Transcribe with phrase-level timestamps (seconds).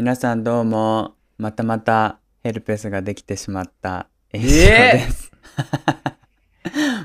[0.00, 5.30] 皆さんどうも、またまたヘルペスができてしまったえ炎症です。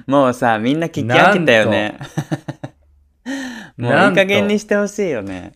[0.07, 1.99] もうさ、みんな聞き飽きたよね。
[3.75, 5.51] もういない加減にしてほしいよね。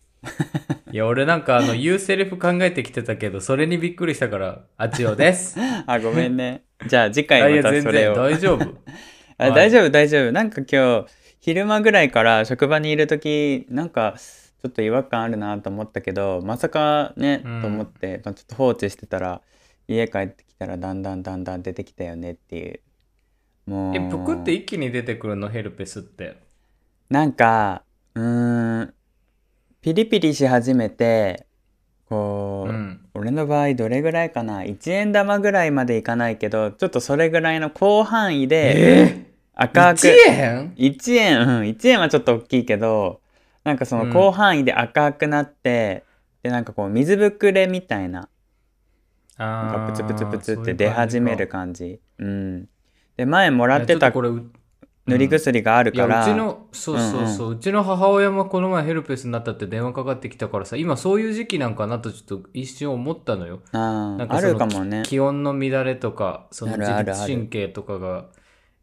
[0.92, 5.58] いや、俺なんかあの、言うセリフ考えてきてたけど、それにびっくりしたから、あちおです。
[5.88, 6.64] あ、ごめんね。
[6.88, 8.16] じゃあ次回またそれを。
[8.16, 8.66] 大丈夫。
[9.38, 11.06] あはい大丈夫大丈夫なんか今日
[11.40, 14.16] 昼間ぐらいから職場にいる時なんか
[14.62, 17.62] ちょっと違和感あるなと思ったけどまさかね、うん。
[17.62, 19.42] と思って、まあちょっと放置してたら
[19.88, 22.80] 家帰ってきたらだんだんだんだん出てきたよねっていう。
[23.66, 23.96] もう。
[23.96, 26.38] え、ぷくって一気に出てくるの、ヘルペスって。
[27.10, 27.84] なんか
[28.16, 28.94] うーん
[29.82, 31.46] ピリピリし始めて
[32.08, 33.06] こう、うん。
[33.14, 43.22] 俺の場合どれぐらいかな？1円玉ぐらいまでいかないけどちょっとそれぐらいの広範囲でえ赤く、1円？1円、うん、1円はちょっと大きいけど、
[43.64, 46.04] なんかそのうん広範囲で赤くなって、
[46.44, 48.30] で、なんかこう水ぶくれみたいな、
[49.38, 52.00] なんかプツプツプツって出始める感じ。
[52.18, 52.70] うん。
[53.18, 63.62] で、前もらってた塗り薬があるから、うちの、そうそうそう、うちの母親もこの前ヘルペスになったって電話かかってきたからさ、今そういう時期なんかなとちょっと一瞬思ったのよ。
[63.72, 65.04] あなんかそのるかもね。
[65.06, 68.26] 気温の乱れとか、その自律神経とかが、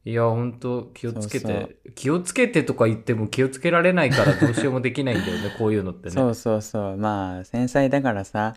[0.07, 6.11] いや、ほんと気をつけてそうそう気をつけてとか言っても気をつけられないからどうしようもできないんだよね、 こういうのってね。
[6.13, 6.97] そうそうそう。
[6.97, 8.55] まあ、繊細だからさ、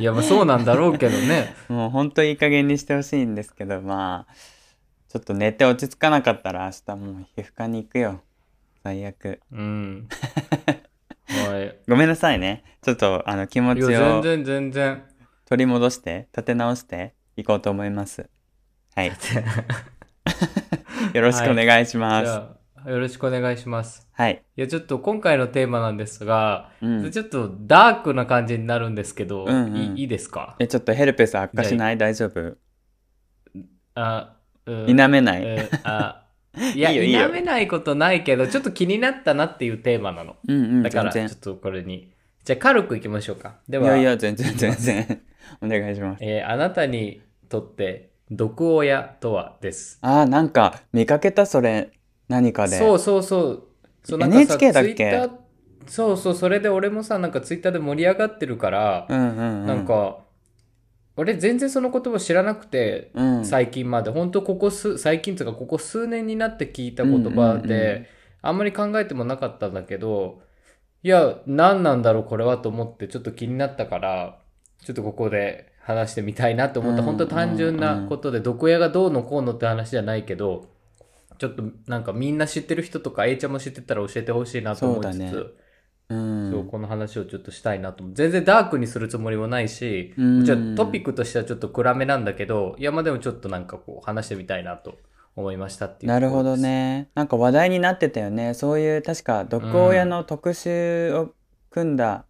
[0.00, 1.54] いや、まあそうなんだろうけどね。
[1.70, 4.34] もうほんといい加減にしてほしいんですけど、まあ、
[5.08, 8.20] ちょっと寝て落ち着かなかったら明日もう皮膚科に行くよ。
[8.82, 9.38] 最悪。
[9.52, 10.08] うん。
[11.28, 11.78] はい。
[11.86, 12.64] ごめんなさいね。
[12.82, 15.04] ちょっとあの気持いちをや、全然全然。
[15.44, 18.28] 取り戻して立て直していこうと思います
[18.94, 19.12] はい。
[21.14, 22.24] よろしくお願いします。
[22.26, 22.48] じゃ
[22.86, 24.08] あ、よろしくお願いします。
[24.12, 29.76] はい、いや、ちょっと今回のテーマなんですが、うん、ちょっとダークな感じになるんですけど、うんうん。
[29.76, 30.56] いいいいですか？
[30.58, 31.98] えちょっとヘルペス悪化しない？
[31.98, 32.56] 大丈夫？
[33.94, 34.86] あ、うん。
[34.86, 36.18] 否めない、えーあ
[36.74, 40.36] いや いい否めないことないけどちょっと気になったなっていうテーマなの。
[40.46, 42.12] うんうんだからちょっとこれに。
[42.44, 43.56] じゃあ軽くいきましょうか。
[43.68, 45.22] でいはやいや全然全然。
[45.62, 46.22] お願いします。
[46.22, 49.98] えーあなたにとって毒親とはです。
[50.02, 51.90] あーなんか見かけたそれ
[52.28, 52.78] 何かで。
[52.78, 53.62] そうそうそう。
[54.02, 55.30] そうなんかさ NHK だっけ？
[55.86, 59.66] そうそうそれで俺もさなんかツイッターで盛り上がってるから、うんうんうん。
[59.66, 60.18] なんか
[61.16, 63.44] 俺全然その言葉知らなくて、うん。
[63.44, 64.10] 最近まで。
[64.10, 68.06] 本当ここ数最近というかここ数年になって聞いた言葉で、うんうんうん。
[68.44, 70.42] あんまり考えてもなかったんだけど
[71.04, 74.40] いや何なんだろうこれはと思ってちょっと気になったから
[74.84, 80.66] ちょっとここで話してみたいなと思った、うん本当単純なことで毒親がどうのこうのって話じゃないけど
[81.38, 85.30] ちょっとなんかみんな知ってる人とか A ちゃんも知ってたら教えてほしいなと思いつつそうだね。
[85.30, 85.54] そう
[86.10, 90.44] うんこの話をちょっとしたいなと全然ダークにするつもりもないし、うん。
[90.44, 94.98] じゃあトピックとしてはちょっと暗めなんだけどいやまあでもちょっとなんかこう話してみたいなと
[95.34, 97.08] 思いましたっていうなるほどね。
[97.14, 98.54] なんか話題になってたよね。
[98.54, 101.34] そういう確か毒親の特集を
[101.70, 102.26] 組んだ、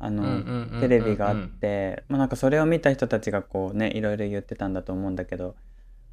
[0.00, 5.56] あのテレビがあって、まあ、なんかそれを見た人たちがこうねいろいろ言ってたんだと思うんだけど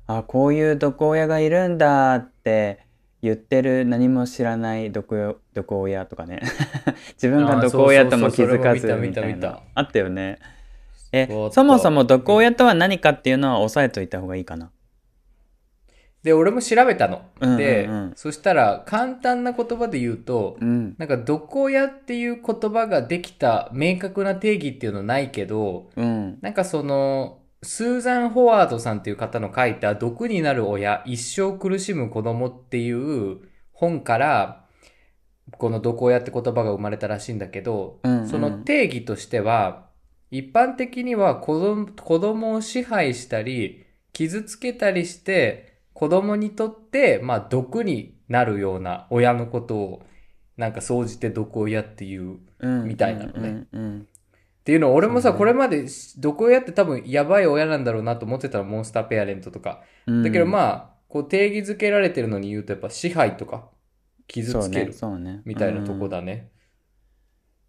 [0.07, 2.85] あこういう毒親がいるんだって
[3.21, 6.41] 言ってる何も知らない毒よ毒親とかね。
[7.13, 9.61] 自分が毒親とも気づかずみたいな。
[9.73, 10.37] あったよね。
[11.11, 14.71] えそもそも毒親とは何かっていうのは押さえといた方がいいかな
[16.25, 17.57] で俺も調べたの、うんうんうん。
[17.59, 20.95] でそしたら簡単な言葉で言うと、うん。
[20.97, 26.39] なんか毒親っていう言葉ができた明確な定義っていうのはないけどうん。
[26.41, 33.41] なんかその、スーザン・ホワードさんっていう方の書いた毒になる親、一生苦しむ子供っていう
[33.71, 34.65] 本から、
[35.59, 38.27] この毒親って言葉が生まれたらしいんだけど、うんうん。
[38.27, 39.89] その定義としては、
[40.31, 50.03] 一般的には子供子供を支配したり、傷つけたりして、子供にとって、まあ毒になるような親のことを、
[50.57, 52.83] なんか総じて毒親っていううん。
[52.83, 53.67] みたいなのね。
[53.71, 55.85] っていうのを俺もさ、これまで
[56.17, 59.83] 毒親って多分やばい親なんだろうなと思ってたらモンスターペアレントとか。
[60.05, 60.23] うん。
[60.23, 63.69] だけどまあ、こう定義づけられてるのに言うとやっぱ支配とか
[64.27, 66.51] 傷つけるそうねみたいなとこだ、だね。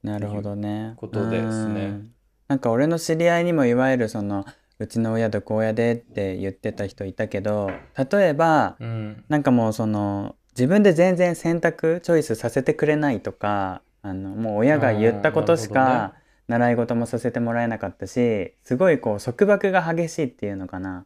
[0.02, 0.10] うん。
[0.10, 0.94] なるほどね。
[0.96, 1.84] ことですね。
[1.84, 2.12] うん。
[2.48, 4.44] なんか俺の知り合いにもいわゆるその
[4.78, 9.24] うちの親毒親でって言ってた人いたけど例えばうん。
[9.28, 16.14] なんかもうその自分で全然選択チョイスさせてくれないとかあのもう親が言ったことしか
[16.48, 21.04] 習い事もさせてもらえなかったしすごいこう束縛が激しいっていうのかな。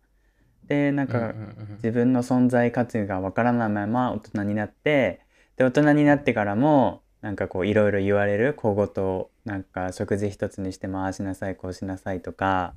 [0.66, 1.34] でなんか
[1.76, 5.20] 自分の存在価値がわからないまま大人になって
[5.56, 12.74] で大人になってからもなんかこういろいろ言われる小言なんか食事一つにしてもああしなさいこうしなさいとか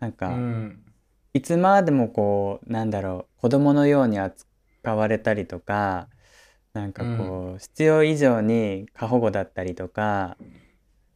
[0.00, 0.84] なんうかん。
[1.34, 6.08] いつまでもこうなんだろう子供のように扱われたりとか
[6.72, 10.36] なんかこう、必要以上に過保護だったりとか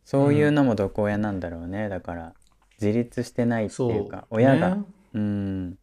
[0.05, 1.89] そういうのも毒親なんだろうね。
[1.89, 2.35] だから
[2.81, 4.71] 自立してないっていうか親が。
[4.77, 4.85] ね
[5.15, 5.79] うん。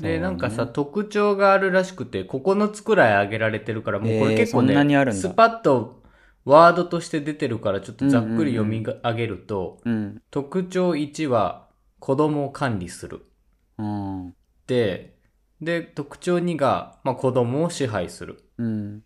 [0.00, 0.18] で、ね。
[0.20, 6.02] なんかさ、特徴があるらしくて、9つくらい挙げられてるから、もうこれ結構ね、えースパッと
[6.44, 10.22] ワードとして出てるから、ちょっとざっくり読み上げると、うん。
[10.30, 11.65] 特徴1は、
[11.98, 13.24] 子供を管理する。
[13.78, 14.34] うん
[14.66, 15.16] で、
[15.60, 18.42] で、特徴2が、まあ、子供を支配する。
[18.58, 19.02] うん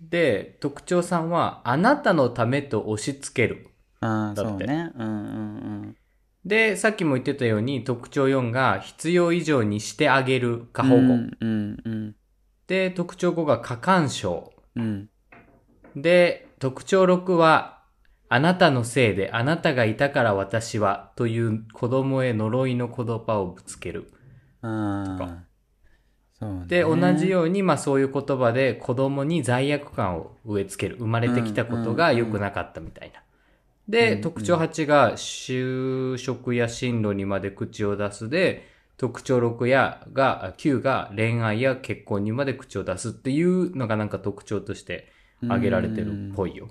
[0.00, 3.68] で、特徴3は、あなたのためと押し付ける。
[4.00, 5.96] だってそうねうんうん
[6.44, 11.02] で、さっきも言ってたように、特徴4が、必要以上にしてあげる過うん保護。
[11.02, 12.16] うんうんうん
[12.66, 14.52] で、特徴5が過干渉。
[14.76, 15.08] うん
[15.96, 17.73] で、特徴6は、
[18.28, 24.12] あなたのせいで、あなたがいたから私は、という子供へ呪いの言葉をぶつける。
[24.62, 25.44] ああとか
[26.32, 30.96] そうねで、同じように、まあそういう言葉で子供に罪悪感を植え付ける。
[30.96, 33.22] 生まれてきたことが良くなかったみたいな。
[33.88, 38.66] で、うん特徴8が、就職や進路にまで口を出すで、
[38.96, 45.08] 特徴6やが、9が恋愛や結婚にまで口を出すっていうのがなんか特徴として
[45.42, 46.70] 挙げられてるっぽいよ。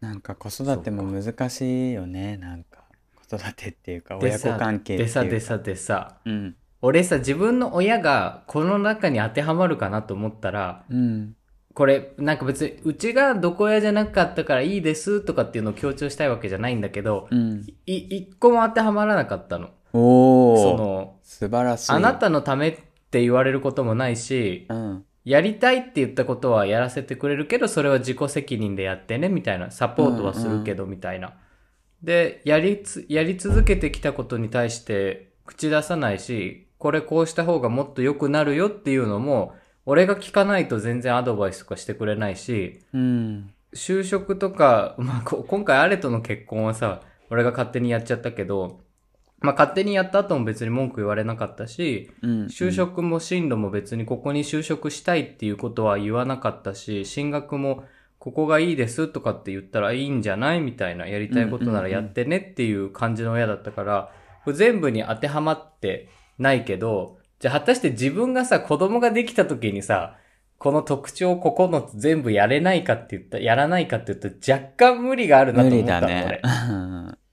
[0.00, 2.36] なんか子育ても難しいよね。
[2.38, 2.84] なんか
[3.28, 6.56] 子育てっていうか親子関係っていうでかさでさでさ、うん。
[6.82, 11.36] 俺さ、自分の親がこの中に当てはまるかなと思ったら、うん。
[11.74, 17.66] これ、なんか別に、うちがどこ親じゃなかったからいいですとかっていうのを強調したいわけじゃないんだけど、うん。
[17.86, 19.68] い、一個も当てはまらなかったの。
[19.92, 21.92] おおその、素晴らしい。
[21.92, 22.78] あなたのためっ
[23.10, 29.70] て言われることもないし、うんやりたいって言ったことはやらせてくれるけど、それは自己責任でやってね、みたいな。
[29.70, 31.34] サポートはするけど、みたいな。
[32.02, 48.80] で、やりつ、やり続けてきたことに対して口出さないし、これこうした方がもっと良くなるよっていうのも、俺が聞かないと全然アドバイスとかしてくれないし、うん就職とか、まあ、こ今回アレとの結婚はさ、俺が勝手にやっちゃったけど、
[49.40, 57.84] まあ、勝手にやった後も別に文句言われなかったし、うん就職も進路も別にここに就職したいっていうことは言わなかったし、進学も
[58.18, 64.12] ここがいいですとかって言ったらいいんじゃないみたいな、やりたいことならやってねっていう感じの親だったから、
[64.52, 66.08] 全部に当てはまって
[66.38, 70.18] ないけど、じゃあ果たして自分がさ、子供ができた時にさ、
[70.58, 76.42] この特徴9つ全部やれないかって言った、やらないかって言ったら若干無理があるなと無理思ったの、だね俺。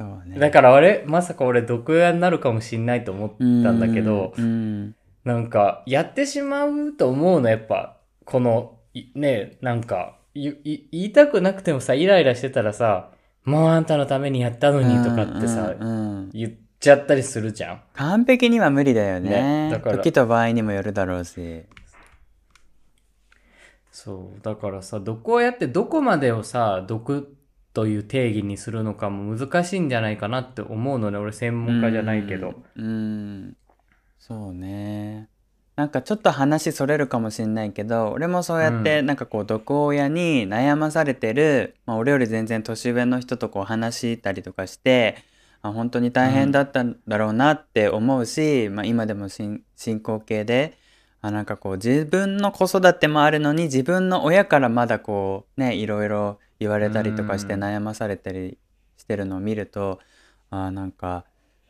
[0.00, 7.98] そうねだから俺、まさか俺毒親になるかもしんないと思ったんだけど、うんなんか、やってしまうと思うの、やっぱ。
[8.24, 13.10] この、いね、なんか、言いたくなくてもさ、イライラしてたらさ、
[13.44, 17.82] もうあんたのためにやったのにとかってさ、うんうんうん言っちゃったりするじゃん。
[17.92, 19.30] 完璧には無理だよね
[19.66, 21.64] ねだから時と場合にもよるだろうし
[23.90, 24.40] そう。
[24.40, 27.36] だからさ、毒親ってどこまでをさ、毒
[27.72, 31.18] という定義にするのかも難しいんじゃないかなって思うのね。
[31.18, 32.62] 俺専門家じゃないけど。
[32.76, 33.56] うんうん
[34.30, 35.28] そうね
[35.74, 45.16] なんかちょっと話それるかもしんないけど俺もそうやってうなんかこう毒親に悩まされてる、まあ、俺より全然年上の人とこう話したりとかして
[45.62, 50.78] あ本当に大変だったんだろうなって思うし、まあ、今でも進進行形で
[51.22, 58.58] あなんかこう自分の子育てもあるのに自分の親からまだこうねいろいろ言われたりとかしてうん悩まされたり
[58.96, 59.98] してるのを見ると
[60.50, 61.24] あなんか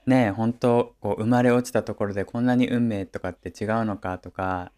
[0.07, 4.73] ね本当こう生まれ落ちたところでこんなに運命とかって違うのかとか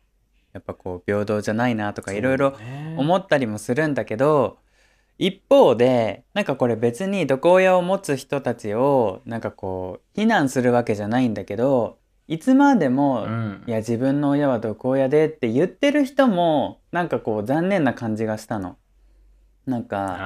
[0.53, 2.55] やっぱこう平等じゃないなとかいろいろ
[2.97, 4.59] 思ったりもするんだけど
[5.19, 13.71] 一方でなんかこれ別に毒親を持つ人たちをなんかこう非難するわけじゃないんだけどいつまでも、うんい。
[13.71, 18.77] や自分の親は毒親でって言ってる人もなんかこう残念な感じがしたの。
[19.67, 20.17] なんか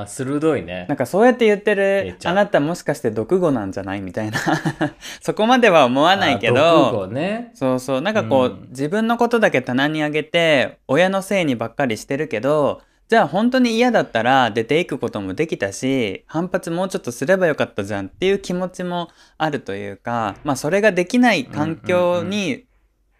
[0.00, 0.86] あー、鋭いね。
[0.88, 0.96] なん。
[0.96, 2.32] かそうやって言ってえるえちゃん。
[2.32, 4.38] あなたもしかして毒語なんじゃないみたいな。
[5.20, 7.50] そこまでは思わないけあ毒ど語ね。
[7.54, 8.00] そうそう。
[8.00, 8.68] なんかこう、うん。
[8.70, 22.64] 自分のことだけ棚に上げて親のせいにばっかりしてるけどじゃあ本当に嫌だったら出ていくこともできたし反発もうちょっとすればよかったじゃんっていう気持ちもあるというかまあそれができない環境に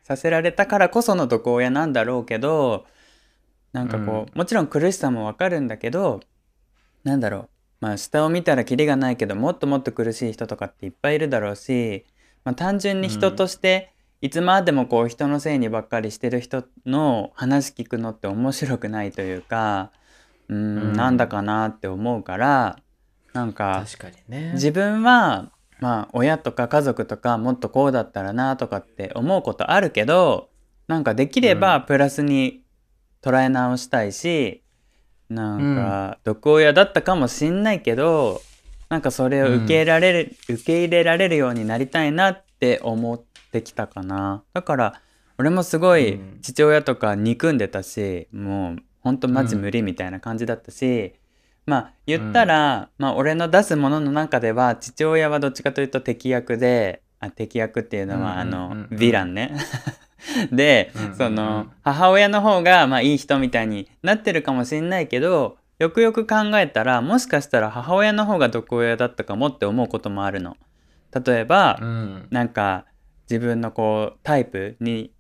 [0.04, 2.86] させられたからこその毒親なんだろうけど
[3.72, 6.20] なんかこう、もちろん苦しさもわかるんだけど
[7.04, 7.48] なんだろう。
[7.80, 12.04] まあ下を見たらキリがないけどもっともっと苦しい人とかっていっぱいいるだろうし、
[12.44, 19.92] まあ、単純に人としていつまでもこう人のせいにばっかりしてる人の話聞くのって面白くないというか
[20.48, 22.78] うんなんだかなって思うから
[23.32, 24.52] なんか確かにね。
[24.54, 25.50] 自分は
[25.80, 30.50] まあ親とか家族とかもっとこうだったらなとかって思うことあるけど
[30.86, 32.59] なんかできればプラスに
[33.22, 34.62] 捉え直したいし、
[35.28, 38.42] なんか毒親だったかもしんないけど
[38.90, 43.22] なんかそれを受け入れられる、受け入れられるようになりたいなって思っ
[43.52, 44.42] てきたかな。
[44.52, 45.00] だから
[45.38, 46.38] 俺もすごいうん。
[46.42, 51.14] 父親とか憎んでたし、もうほんとマジ無理みたいな感じだったし、
[51.66, 59.54] まあ言ったら、まあ俺の出すものの中では父親はどっちかというと敵役であ敵役っていうのは、うんうんうんあのうんヴィランね
[60.52, 70.56] で、うんうんうんその母親の方がまあいい人みたいになってるかもしんないけどよくよく考えたらもしかしたら母親の方が毒親だったかもって思うこともあるの。
[71.24, 72.26] 例えば、うん。
[72.30, 72.84] なんか
[73.28, 75.12] 自分のこうタイプに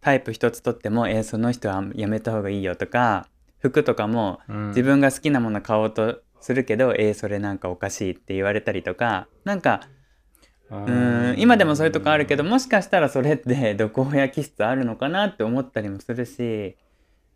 [0.00, 3.26] タイプ一つとっても「えーその人はやめた方がいいよ」とか
[3.58, 9.80] 服とかもうん自分が好きなもの買おうとするけど「えーそれなんかおかしい」って言われたりとかなんか
[10.70, 16.76] うーん今でもそういうとこあるけどもしかしたらそれって 毒親気質あるのかなって思ったりもするし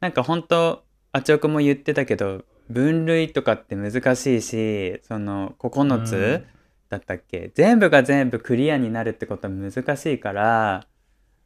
[0.01, 0.83] なんか本当
[1.13, 6.45] あちおくも言ってたけど分類とかって難しいしその9つ
[6.89, 10.87] だったっけ、全部が全部クリアになるってことは難しいから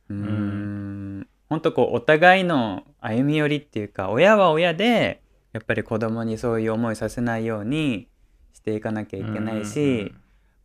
[0.08, 5.22] うーん本当こうお互いの歩み寄りっていうか親は親で
[5.52, 8.08] やっぱり子供にそういう思いさせないように
[8.52, 10.12] していかなきゃいけないし、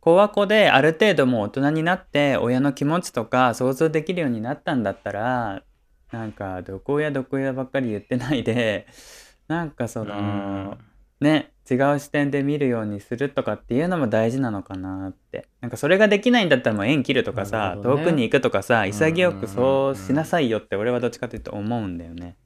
[0.00, 5.62] 子は子である程度もう大人になって親の気持ちとか想像できるようになったんだったら
[6.10, 8.86] なんかどこやどこやばっかり言ってないで
[9.48, 10.78] なんかその、
[11.20, 15.46] ね違う視点で見るようにするとかっていうのも大事なのかなって。
[15.60, 17.82] なんかそれができないんだったらもう縁切るとかなさ、ね。
[17.82, 18.88] 遠くに行くとかさん。
[18.88, 22.36] 潔くそうしなさいよって俺はどっちかというと思うんだよね。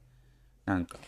[0.65, 0.99] なんか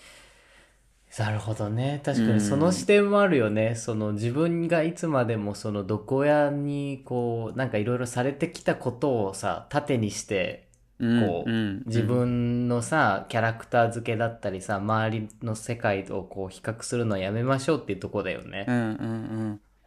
[1.18, 2.02] なるほどね。
[2.06, 3.76] 確かうんにその視点もあるよね。
[3.76, 10.68] その自分がいつまでもその毒親にこうなんかいろいろされてきたことをさ盾にして
[11.00, 18.72] うんこううん自分のさキャラクター付けだったりさ周りの世界とこう比較するのはやめましょうっていうとこだよねう。
[18.72, 18.82] んうん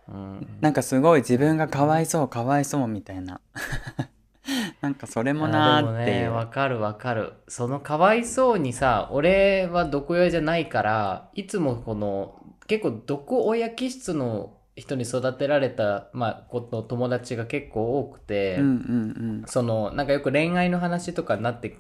[0.08, 3.40] うんうんなんかすごい自分がかわいそうかわいそうみたいな
[4.80, 7.34] なんかそれもなーっていう、ねわかるわかる。
[7.48, 21.76] そのかわいそうにさ俺は毒親じゃないからいつもこの結構毒親気質の人に育てられた、まあ、この友達が結構多くて、うんうんそのなんかよく恋愛の話とかになって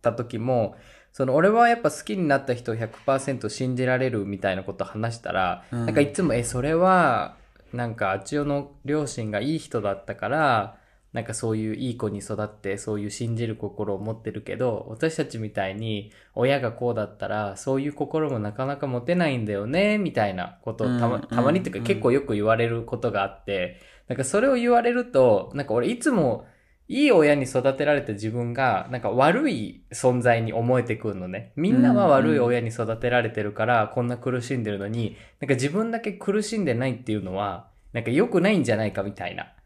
[0.00, 0.76] た時も
[1.12, 5.86] その俺はやっぱ好きになった人を100%信じられるみたいなこと話したら、うん。
[5.86, 7.36] なんかいつも「えそれは
[7.72, 10.76] なんかあちおの両親がいい人だったから
[11.12, 21.84] なんかそういういい子に育ってそういう信じる心を持ってるけど私たちみたいに親がこうだったらそういう心もなかなか持てないんだよねみたいなことをたまうんたまにっていうかうん。
[21.84, 26.46] 結構よく言われることがあってなんかそれを言われるとなんか俺いつも
[26.88, 31.52] いい親に育てられた自分がなんか悪い存在に思えてくるのね。
[31.54, 39.44] みんなは悪い親に育てられてるからこんな苦しんでるのになんか自分だけ苦しんでないっていうのはなんか良くないんじゃないかみたいな。
[39.44, 39.57] うん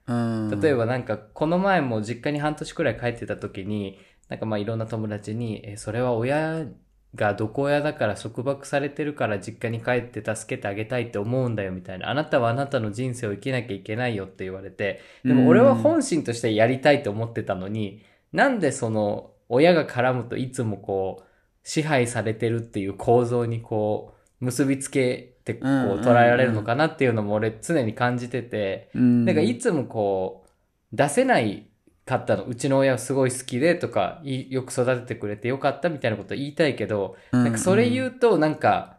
[0.60, 6.66] 例えばなんかこの前も実家に半年くらい帰ってた時になんかまあいろんな友達に「えそれは親
[7.14, 12.08] が毒親だから束縛されてるから実家に帰って助けてあげたいって思うんだよみたいな。
[12.08, 15.00] あなたはあなたの人生を生きなきゃいけないよって言われて。
[15.24, 18.02] でも俺は本心としてやりたいと思ってたのに
[18.32, 21.24] なんでその親が絡むといつもこう
[21.64, 28.90] 支配されてるっていう構造にこう結びつけてこううんうんうん捉えられるのかなっていうのも俺常に感じてて。
[28.94, 29.24] うん。
[29.24, 30.44] なんかいつもこ
[30.92, 31.68] う出せない
[32.04, 38.98] かったのうちの親はすごい好きでとかいよく育ててくれてよかったみたいなこと言いたいけど、なんかそれ言うとなんか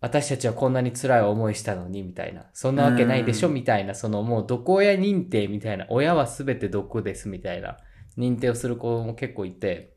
[0.00, 2.46] 私たちはこんなに辛い思いしたのにみたいな。
[2.52, 7.76] そんなわけないでしょうんみたいなそのもう毒親認定みたいな親は全て毒ですみたいな
[8.16, 9.94] 認定をする子も結構いて。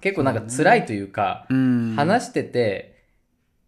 [0.00, 1.94] 結構なんか辛いというかうん。
[1.96, 2.93] 話してて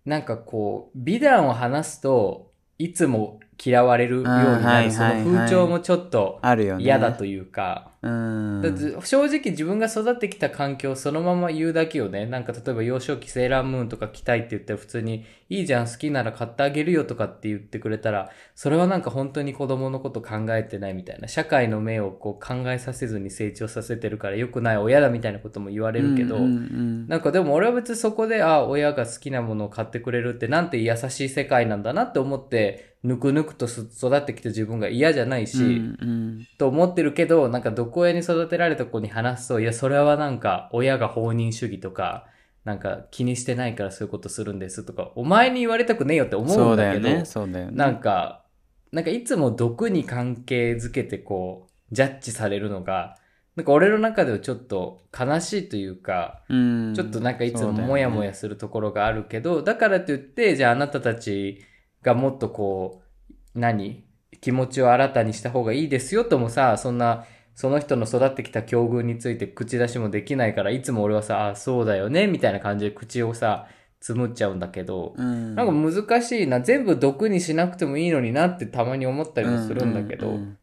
[0.06, 4.28] なんかこう美談を話すといつも嫌われるように
[4.64, 6.40] ないるその風潮もちょっと
[6.78, 8.62] 嫌だというか、うん。
[8.62, 12.26] だって正直自分が育ってきた環境をそのまま言うだけよね。
[12.26, 27.08] なんか例えば幼少期セーラームーンとか着たいって言ったら普通にいいじゃん好きなら買ってあげるよとかって言ってくれたらそれはなんか本当に子供のこと考えてないみたいな社会の目をこう考えさせずに成長させてるから良くない親だみたいなことも言われるけど、うんうんうん。
[27.08, 35.70] なんかでも俺は別にそこで、あ、親が好きなものを買ってくれるってなんて優しい世界なんだなって思って、ぬくぬくとす育ってきた自分が嫌じゃないし、うんう
[36.04, 36.46] ん。
[36.58, 42.26] と思ってるけど、なんか毒親に育てられた子に話すと、いや、それはなんか親が放任主義とか、
[42.64, 47.24] なんか気にしてないからそういうことするんですとか、お前に言われたくねえよって思そううんだだけど、よね。
[47.24, 47.72] そうだよね。
[47.76, 48.44] なんか、
[48.92, 53.16] なんかいつも毒に関係づけてこう、ジャッジされるのが、
[53.54, 56.94] なんか俺の中ではちょっと悲しいというか、うん。
[56.94, 61.64] ちょっとなんかいつもモヤモヤするところがあるけど、だからといって、じゃああなたたち
[62.02, 64.04] がもっとこう、何？
[64.42, 67.24] 気持ちを新たにした方がいいですよともさ、そんな、
[67.56, 73.66] その人の育ってきた境遇について口出しもできないから、いつも俺はさ、あ、そうだよね、みたいな感じで口をさ、
[73.98, 75.54] つむっちゃうんだけど、うん。
[75.54, 80.58] なんか難しいな、全部毒にしなくてもいいのになってたまに思ったりもするんだけど、ううん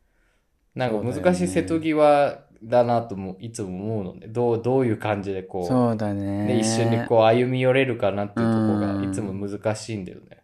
[0.75, 1.21] なんうだよね。
[1.21, 6.45] 難しい瀬戸際だなともいつも思うので、どう、どういう感じでこう、そうだね。
[6.45, 10.43] ね、一緒にこう歩み寄れるかなっていうとこがいつも難しいんだよね。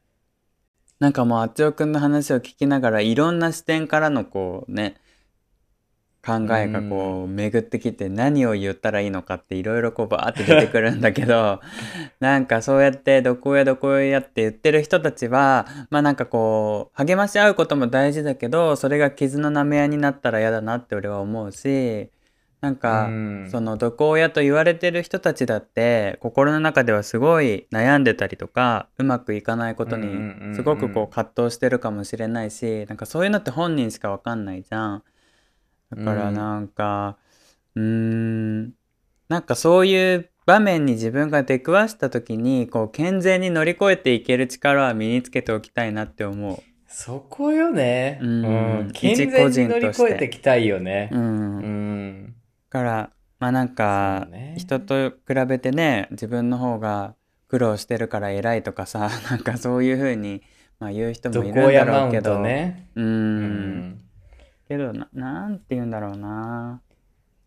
[0.99, 4.95] なんかもうあっちおくんの話を聞きながらいろんな視点からのこうね
[6.25, 11.61] 考えがこう巡ってきて何を言ったらいいのかっていろいろこうバーって出てくるんだけど
[12.19, 22.09] なんかそうやってどこやどこやって言ってる人たちはまあなんかこう励まし合うことも大事だけどそれが傷の舐め合いになったら嫌だなって俺は思うし
[22.61, 23.47] なんか、うん。
[23.49, 35.03] その毒親と言われてる人たちだって心の中ではすごい悩んでたりとかうまくいかないことにすごくこう葛藤してるかもしれないしなんかそういうのって本人しかわかんないじゃん。
[35.89, 37.17] だからなんか
[37.75, 38.73] うーん
[39.27, 46.57] なんかそういう場面に自分が出くわした時にこう健全に乗り越えていける力は身につけておきたいなって思う。
[46.87, 48.17] そこよね。
[48.19, 48.91] うんうん。
[48.91, 51.17] 健全に人乗り越えていきたいよねう。
[51.17, 52.35] んうん。
[52.71, 55.15] だからまあなんか、ね人と比
[55.47, 57.15] べてね自分の方が
[57.47, 60.41] 苦労してるから偉いとかさ なんかそういう風に
[60.79, 62.89] まあ言う人もいるんだろうけどトね。
[62.95, 64.01] ううんん。
[64.69, 66.79] けどななんて言うんだろうな。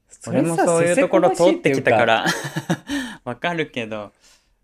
[0.08, 2.04] それさ俺もそういうところ通ってきたか。
[2.04, 2.26] ら。
[3.24, 4.10] わかるけど。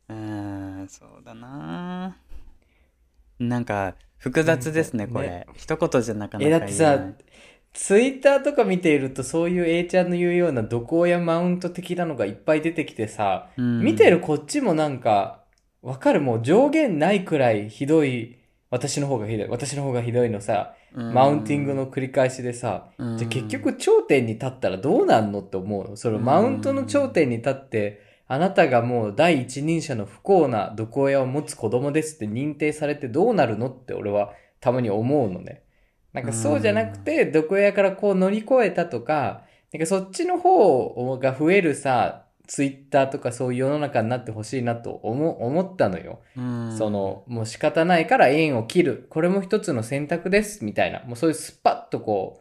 [0.09, 2.17] うーんそうだな。
[3.39, 5.47] なんか複雑ですねこれ。
[5.55, 7.15] 一言じゃなかなえ、かだってさ言えない、
[7.73, 13.85] ツイッターとか見ているとそういう A ちゃんの言うような毒親マウント的なのがいっぱい出てきてさ、うん。
[13.85, 15.45] 見てるこっちもなんか、
[15.81, 16.21] わかる。
[16.21, 18.37] もう上限ないくらいひどい、
[18.69, 23.19] 私の方がひどい、私の方がひどいのさ、うんマウンティングの繰り返しでさ、うん。
[23.19, 25.97] じゃあ結局頂点に立ったらどうなんのって思うの？
[25.97, 35.63] そのマウントの頂点に立って、あなたがもう第一人者の不幸な毒親を持つ子供ですって認定されてどうなるのって俺はたまに思うのね。
[36.13, 46.23] なんかそうじゃなくて、毒親からこう乗り越えたとか、なんかそっちの方が増えるさ、ツイッターとかそういう世の中になってほしいなと思思ったのよ。
[46.35, 49.07] うんその、もう仕方ないから縁を切る。
[49.11, 50.65] これも一つの選択です。
[50.65, 51.01] みたいな。
[51.01, 52.41] もうそういうスパッとこ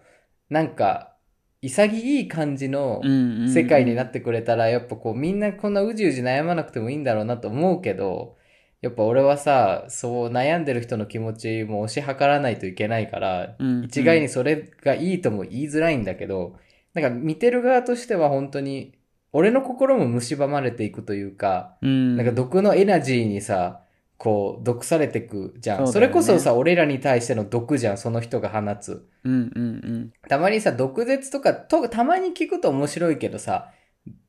[0.50, 1.14] う、なんか、
[1.62, 8.38] 潔い感じのうんうんうん世界になってくれたら、やっぱこう、みんなこんなうじうじ悩まなくてもいいんだろうなと思うけど、
[8.82, 16.56] やっぱ俺はさ、そう悩んでる人の気持ちも推し量らないといけないから、うん一概にそれがいいとも言いづらいんだけど、
[16.94, 18.97] なんか見てる側としては本当に、
[19.38, 23.82] 俺の心も蝕まれていくというか、うんなんか毒のエナジーにさ、
[24.18, 25.88] こう、毒されてくじゃん。
[25.88, 29.08] そ,、ねれこそさ、俺らに対しての毒じゃん、その人が放つ。
[29.24, 33.70] うんうんうんたまにさ、毒舌とか、と、たまに聞くと面白いけどさ、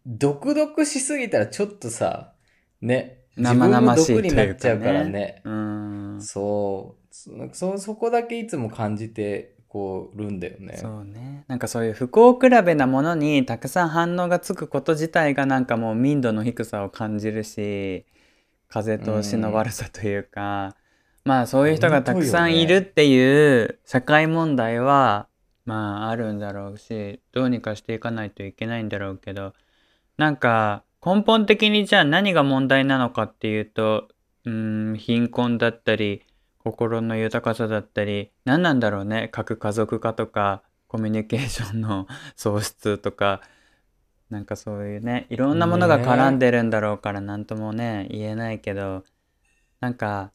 [0.04, 2.34] 毒々しすぎたらちょっとさ、
[2.82, 5.40] ね、自分も生々しい毒になっちゃうからというね。
[5.42, 10.76] うんそうそ、そ、そこだけいつも感じて、こ、るんだよね。
[10.76, 11.44] そうね。
[11.48, 18.04] なんかそういう不幸比べなものにたくさん反応がつくこと自体がなんかもう民度の低さを感じるし
[18.68, 20.76] 風通しの悪さというか、
[21.24, 25.28] まあそういう人がたくさんいるっていう社会問題は
[25.64, 29.54] まああるんだろうしどうにかしていかないといけないんだろうけど。
[30.18, 34.08] なんか根本的にじゃあ何が問題なのかっていうと
[34.44, 36.22] うん貧困だったり
[36.72, 43.40] 心の豊かさだったり何なんだろうね核家族化とかコミュニケーションの 喪失とか
[44.28, 49.04] なんかそういうねいろんなものが絡んでるんだろうから何ともね言えないけど
[49.80, 50.32] なんか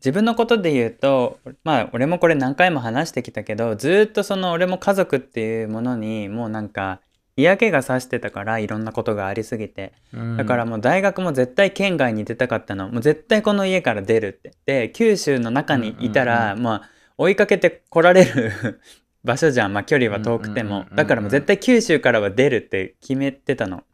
[0.00, 7.00] 自分のことで言うとまあ俺もこれ何回も話してきたけどずっとその俺も家族っていうものにもうなんか
[7.36, 9.92] 嫌気がさしてたからいろんなことがありすぎて。
[10.12, 10.36] うん。
[10.36, 12.88] だからもう大学も絶対県外に出たかったの。
[12.88, 14.52] もう絶対この家から出るって。
[14.66, 16.82] で九州の中にいたら、うんまあ
[17.18, 18.80] 追いかけて来られる
[19.24, 19.72] 場所じゃん。
[19.72, 20.86] まあ距離は遠くても。
[20.94, 23.84] だからもう絶対九州からは出るって決めてたの。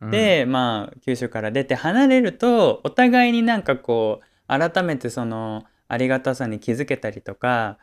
[0.00, 0.10] うん。
[0.10, 7.78] でまあ九州から出て離れるとお互いになんかこう改めてそのありがたさに気づけたりとか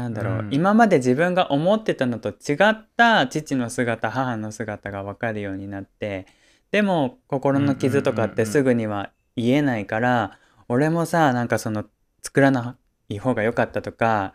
[0.00, 0.48] なんだろう、うん。
[0.50, 6.26] 今まで自分が思ってたのと違った父の姿母の姿が分かるようになって
[6.70, 11.84] でも心の傷とかってすぐには言えないから、俺もさなんかその
[12.22, 12.76] 作らな
[13.08, 14.34] い方が良かったとか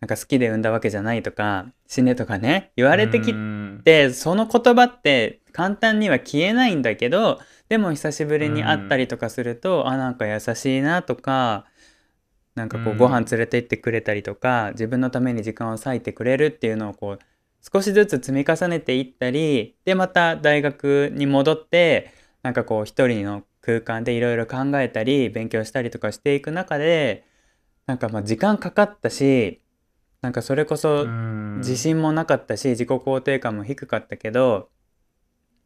[0.00, 3.82] なんか好きで産んだわけじゃないとか死ねとかね言われてきうん。
[3.84, 11.64] てその言葉って簡単には消えないんだけどでも久しぶりに会ったりとかすると、あなんか優しいなとか
[12.56, 12.98] なんかこううん。
[12.98, 17.18] ご飯連れて行ってくれたりとか、自分のために時間を割いてくれるっていうのをこう
[17.72, 27.24] 少しずつ積み重ねていったりでまた大学に戻ってなんかこう一人の空間でいろいろ考えたり勉強したりとかしていく中で
[27.86, 29.60] なんかまあ時間かかったし
[30.22, 31.36] なんかそれこそうん。
[31.58, 34.68] 自信もなかったし自己肯定感も低かったけど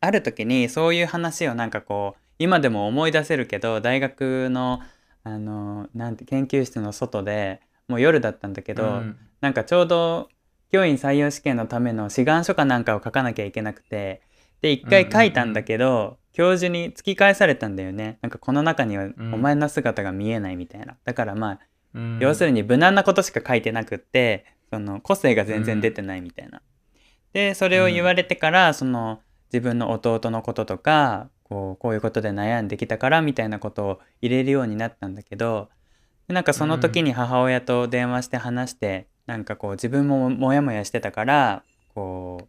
[0.00, 4.80] ある時にそういう話をなんかこう今でも思い出せるけど大学の
[5.22, 9.16] あのなんて研究室の外でもう夜だったんだけど、うん。
[9.40, 10.28] なんかちょうど
[10.70, 14.22] 教員採用試験のための志願書かなんかを書かなきゃいけなくて
[14.62, 18.18] で一回書いたんだけど、教授に突き返されたんだよね。
[18.22, 19.14] なんかこの中にはん。
[19.34, 21.60] お前の姿が見えないみたいな、だからまあ
[21.94, 22.18] うん。
[22.20, 26.62] 要するに無難なことしか書いてなくってその個性が全然出てないみたいな。
[27.32, 29.20] でそれを言われてから、その
[29.52, 35.68] 自分の弟のこととかこうこういうことで悩んできたからみたいなことを入れるようになったんだけど
[36.28, 42.44] でなんかその時に母親と電話して話して、なんかこう自分もモヤモヤしてたからこう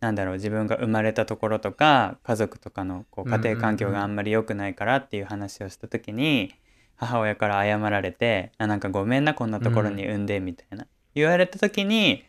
[0.00, 6.54] なんだろう自分が生まれたところとか家族とかのこう家庭環境があんまり良くないからっていう話をした時に
[6.96, 12.24] 母親から謝られて「あなんかごめんなこんなところに産んで」みたいな、言われた時に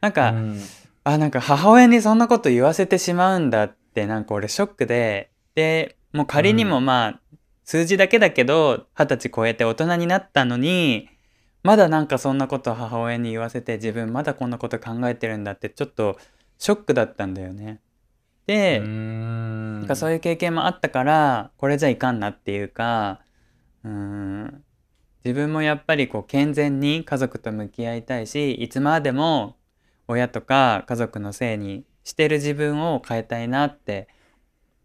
[0.00, 0.60] なんか、うん。
[1.04, 7.20] あなんか母親にそんなこと言わせてしまうんだってなんか俺ショックででもう仮にもまあ、
[7.64, 11.08] 数字だけだけど二十歳超えて大人になったのに
[11.62, 16.18] まだなんかそんなこと母親に言わせて自分まだこんなこと考えてるんだってちょっと
[16.58, 17.80] ショックだったんだよね。
[18.46, 23.20] で、うんなんかそういう経験もあったからこれじゃいかんなっていうか
[23.84, 24.64] うーん
[25.24, 29.56] 自分もやっぱりこう健全に家族と向き合いたいしいつまでも
[30.08, 34.08] 親とか家族のせいにしてる自分を変えたいなって、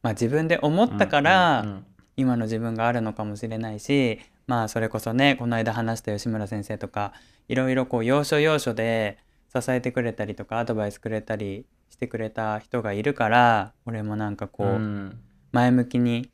[0.01, 1.85] まあ、自分で思ったから、うんうん
[2.19, 7.13] 今の自分があるのかもしれないしまあそれこそねこの間話した吉村先生とか
[7.47, 9.19] いろいろこう要所要所で
[9.55, 15.19] 支えてくれたりとかアドバイスくれたりしてくれた人がいるから俺もなんかこう、うん。
[15.51, 16.29] 前向きに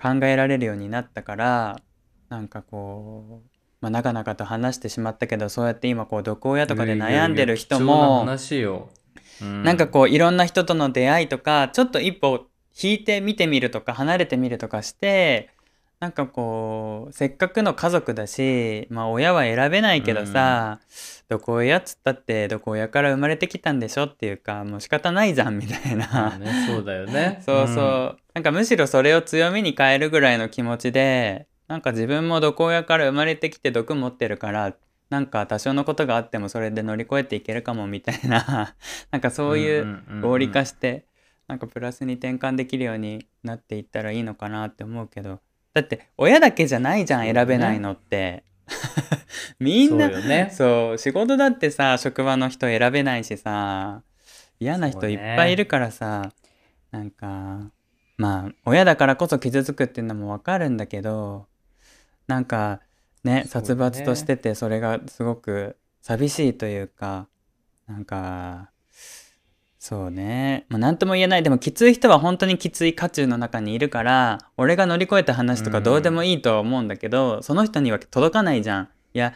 [0.00, 1.80] 考えられるようになったから
[2.28, 3.48] なんかこう、
[3.80, 7.96] まあ、長々と話してしまったけどそうやって今こう毒親とかで悩んでる人いやいやい
[9.64, 12.47] なんかこういろんな人との出会いとかちょっと一歩
[12.80, 15.50] 引いて見てみるとか離れてみるとかして
[16.00, 20.78] なんかこうせっかくの家族だしまあ親は選べないけどさ、
[21.28, 26.06] どこ親っつったってどこ親から生まれてきたんでしょっていうかもう仕方ないじゃんみたいな。
[26.06, 27.42] まあね、そうだよね。
[27.44, 34.74] そうそう、なんかむしろそれを強みに変えるぐらいの気持ちでなんか自分も毒親から生まれてきて毒持ってるから
[35.10, 38.76] なんか多少のことがあってもそれで乗り越えていけるかもみたいな。
[39.10, 41.06] なんかそういう合理化して
[41.48, 45.40] なんかプラスに転換できるようになっていったらいいのかなって思うけど。
[45.72, 48.44] だって親だけじゃないじゃん選べないのって。
[49.58, 50.50] みんなそね。
[50.52, 54.02] そう仕事だってさ職場の人選べないしさ
[54.60, 56.32] 嫌な人いっぱいいるからさ、
[56.90, 57.70] なんか
[58.18, 61.46] まあ親だからこそ傷つくっていうのもわかるんだけど
[62.26, 62.80] なんか
[63.24, 63.44] ね。
[63.46, 67.28] 殺伐としててそれがすごく寂しいというか
[67.86, 68.70] なんか
[69.88, 70.66] そうね。
[70.68, 71.42] まあ何とも言えない。
[71.42, 78.88] でもきつい人は本当にきつい渦中の中にいるから俺が乗り越えた話とかどうでもいいとは思うんだけど、その人には届かないじゃん。
[79.14, 79.32] いや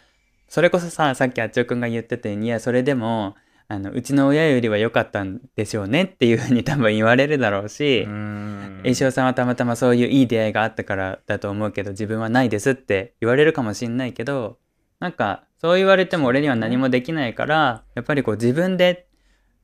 [0.48, 3.34] それこそささっきあっちおくんが言ってていやそれでも
[3.68, 8.82] あのうちの親よりは良かったんでしょうねっていうふうに多分言われるだろうし、うん。
[8.84, 14.58] 栄翔さんはたまたまそういういい出会いがあったからだと思うけど自分はないですって言われるかもしんないけど
[15.00, 19.06] なんかそう言われても俺には何もできないからやっぱりこう自分で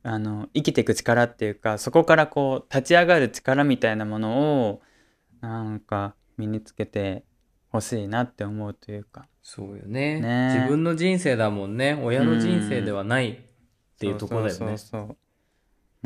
[0.03, 4.81] あの生きていく力っていうかそこからこう立ち上がる力みたいなものを
[5.41, 7.23] なんか身につけて
[7.69, 9.27] ほしいなって思うというか。
[9.43, 10.19] そうよね。
[10.19, 10.55] ね。
[10.55, 11.99] 自分の人生だもんね。
[12.01, 13.37] 親の人生ではないっ
[13.99, 14.57] ていうところだよね。
[14.57, 15.07] そうそうそう。
[15.07, 15.17] そ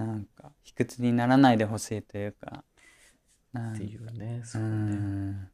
[0.04, 2.64] うなんか卑屈にならないでほしいというか。
[3.58, 4.42] っていうね。
[4.44, 5.50] うそうね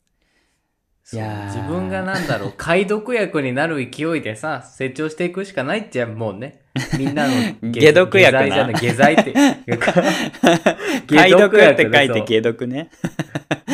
[1.12, 1.46] いやー。
[1.48, 2.54] 自分がなんだろう。
[2.58, 6.62] 解読役になる勢いでさ成長していくしかないっちゃもうね
[6.98, 7.34] みんなの
[7.74, 9.34] 解読役な下剤じゃない下剤って
[11.08, 12.90] 解読って書いてそう解読ね。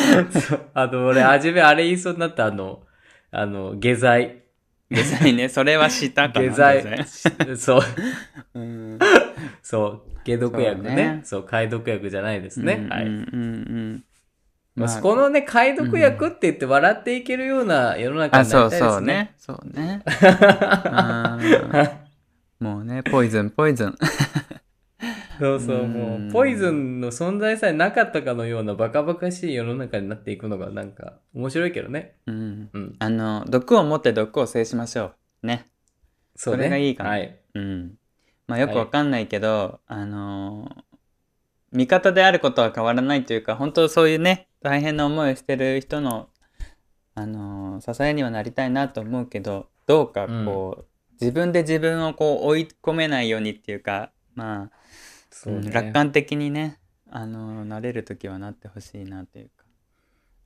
[0.32, 2.84] そうあの、俺、はじめあれ言いそうになった、あの、
[3.32, 4.44] あの、下剤。
[4.90, 5.50] 下剤ね。
[5.50, 6.50] それはしたかな。
[6.50, 7.06] 下剤剤。
[7.58, 7.82] そう、
[8.54, 9.00] うん。
[9.62, 10.90] そう、解毒薬ね。
[10.90, 12.88] そうねそう、解毒薬じゃないですね。
[12.90, 13.06] はい。
[13.06, 14.04] うんうんうん
[14.76, 19.08] まあそこのね、解読役って言って笑っていけるような世の中あ、になりたそいうですそうね。
[19.08, 19.34] ね。
[19.38, 20.04] そうね。
[22.62, 23.96] うんもうね、ポイズン、ポイズン。
[25.40, 32.16] そうそう、うんもう、ポイズンの存在さえなかったかのようなバカバカしい世の中になっていくのがなんか面白いけどね。
[32.26, 32.70] うん。
[32.72, 32.96] うん。
[33.00, 35.12] あの、毒を持って毒を制しましょ
[35.44, 35.48] う。
[35.48, 35.70] ね。
[36.36, 36.64] そうね。
[36.64, 37.40] それがいいかなはい。
[37.54, 37.98] うん。
[38.48, 40.84] まあよくわかんないけど、あのー
[41.72, 46.30] 味方であることは変わらないというか、本当そういうね、大変な思いをしてる人の、
[47.16, 54.72] あのー支えにはなりたいなと思うけど、どうかこう、自分で自分をこう追い込めないようにっていうか、まあ、
[55.30, 59.66] そう楽観的にね、あのーなれる時はなってほしいなというか。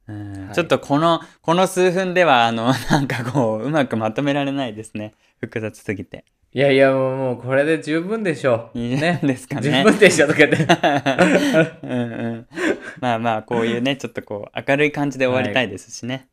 [0.07, 5.13] うんはいちょっとこの、この数分では、あの、 なんかこう、うまくまとめられないですね。
[5.39, 6.25] 複雑すぎて。
[6.51, 8.79] いやいや、もう、もうこれで十分でしょう。
[8.79, 9.19] いいね。
[9.21, 9.61] ですかね。
[9.61, 10.57] 十分でしょとか言って。
[11.83, 12.47] うんうん、
[12.99, 16.27] まあまあこういうねちょっとこう明るい感じで終わりたいですしね、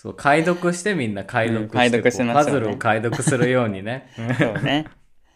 [0.00, 2.32] そう、解読してみんな解読して、うん解読しましょうね。
[2.34, 4.08] こパズルを解読するようにね。
[4.38, 4.86] そうね。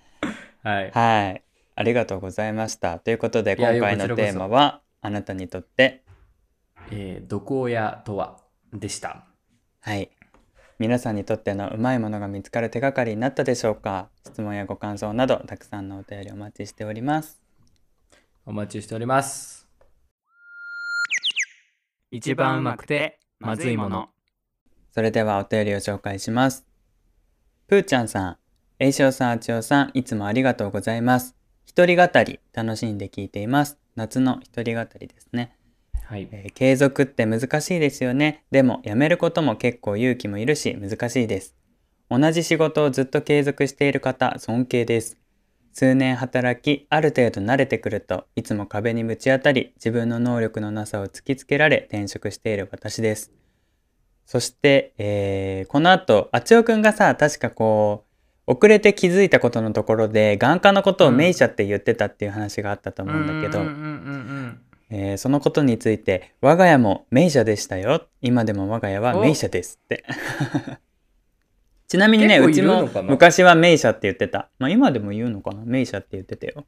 [0.62, 0.90] はい。
[0.92, 1.42] はい。
[1.74, 3.00] ありがとうございました。
[3.00, 4.26] ということでいや今回のこちらこそ。
[4.28, 6.04] テーマはあなたにとって
[6.92, 8.38] えー、毒親とは
[8.72, 9.24] でした。
[9.80, 10.12] はい。
[10.78, 14.10] 皆さんにとってのうまいものが見つかる手がかりになったでしょうか。
[14.24, 17.42] 質問やご感想などたくさんのお便りお待ちしております。
[18.46, 19.68] お待ちしております。
[22.12, 24.08] 一番うまくてまずいもの
[24.94, 26.66] それではお便りを紹介します。
[27.66, 28.36] ぷーちゃんさん、
[28.78, 31.34] えいしょうさん、あちおさん、いつもありがとうございます。
[31.64, 33.78] 一人語り、楽しんで聞いています。
[33.96, 35.56] 夏の一人語りですね、
[36.04, 36.28] はい。
[36.30, 38.44] えー継続って難しいですよね。
[38.50, 41.54] でも、やめることも結構勇気もいるし、難しいです。
[42.10, 45.16] 同じ仕事をずっと継続している方、尊敬です。
[45.72, 53.32] 数年働き、ある程度慣れてくるといつも壁にぶち当たり、自分の能力のなさを突きつけられ転職している私です。
[54.26, 58.04] そして、えーこの後、あちおくんがさ、確かこ
[58.46, 63.60] う、遅れて気づいたことのところで、眼科のことを名医者って言ってたっていう話があったと思うんだけど、
[64.90, 68.06] えーそのことについて、我が家も名医者でしたよ。
[68.20, 70.04] 今でも我が家は名医者ですって。
[71.88, 74.48] ちなみにね、うちも昔は名医者って言ってた。
[74.58, 75.62] まあ今でも言うのかな？
[75.64, 76.64] 名医者って言ってたよ。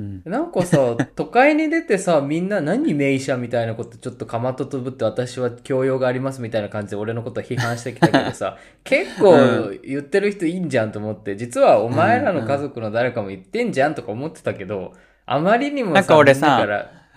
[0.00, 0.22] うん。
[0.24, 0.32] うん。
[0.32, 14.94] なんかさ、 都会に出てさ、みんな何名医者みたいなことちょっとかまととぶって私は教養がありますみたいな感じで俺のこと批判してきたけどさ、 結構言ってる人いいんじゃんと思って、実はお前らの家族の誰かも言ってんじゃんとか思ってたけど、
[15.26, 16.66] あまりにもなんか俺さ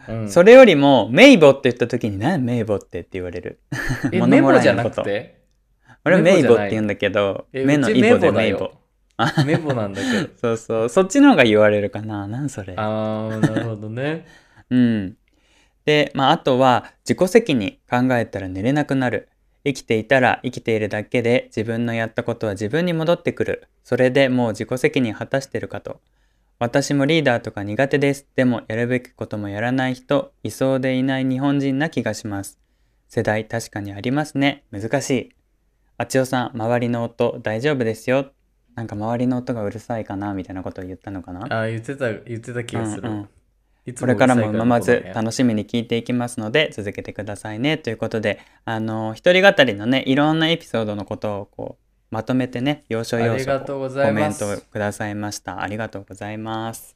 [0.08, 3.60] うん、それよりも、名簿って言った時に、何名簿ってって言われる。
[4.12, 5.40] え、 物メモじゃなくて？
[6.06, 8.72] 俺は名簿って言うんだけど、え目のイボで名簿。
[9.46, 10.30] メモなんだけど。
[10.40, 10.90] そうそう。
[10.90, 12.28] そっちの方が言われるかな。
[12.28, 12.74] なんそれ。
[12.78, 14.26] あー、なるほどね。
[14.70, 15.18] うん。
[15.86, 19.30] で、まあ、あとは、自己責任考えたら寝れなくなる。
[19.66, 23.68] 生きていたら生きているだけで自分のやったことは自分に戻ってくる。
[23.84, 26.02] それでもう自己責任果たしてるかと。
[26.60, 28.28] 私もリーダーとか苦手です。
[28.36, 32.60] でもやるべきこともやらない人、いそうでいない日本人な気がします。
[33.08, 34.64] 世代確かにありますね。
[34.72, 35.30] 難しい。
[35.98, 38.32] あちおさん、周りの音大丈夫ですよ。
[38.76, 41.46] なんか周りの音がうるさいかなみたいなことを言ったのかな？
[41.46, 43.10] あー、言ってた、言ってた気がする。
[43.10, 43.30] うんうん。
[44.00, 54.34] これからも飲まず楽しみに聞いていきますので続けてくださいねということであの一人語りのねいろんなエピソードのことをこうまとめてね要所要所コメン。
[54.34, 55.62] トをくださいました。
[55.62, 56.96] ありがとうございます。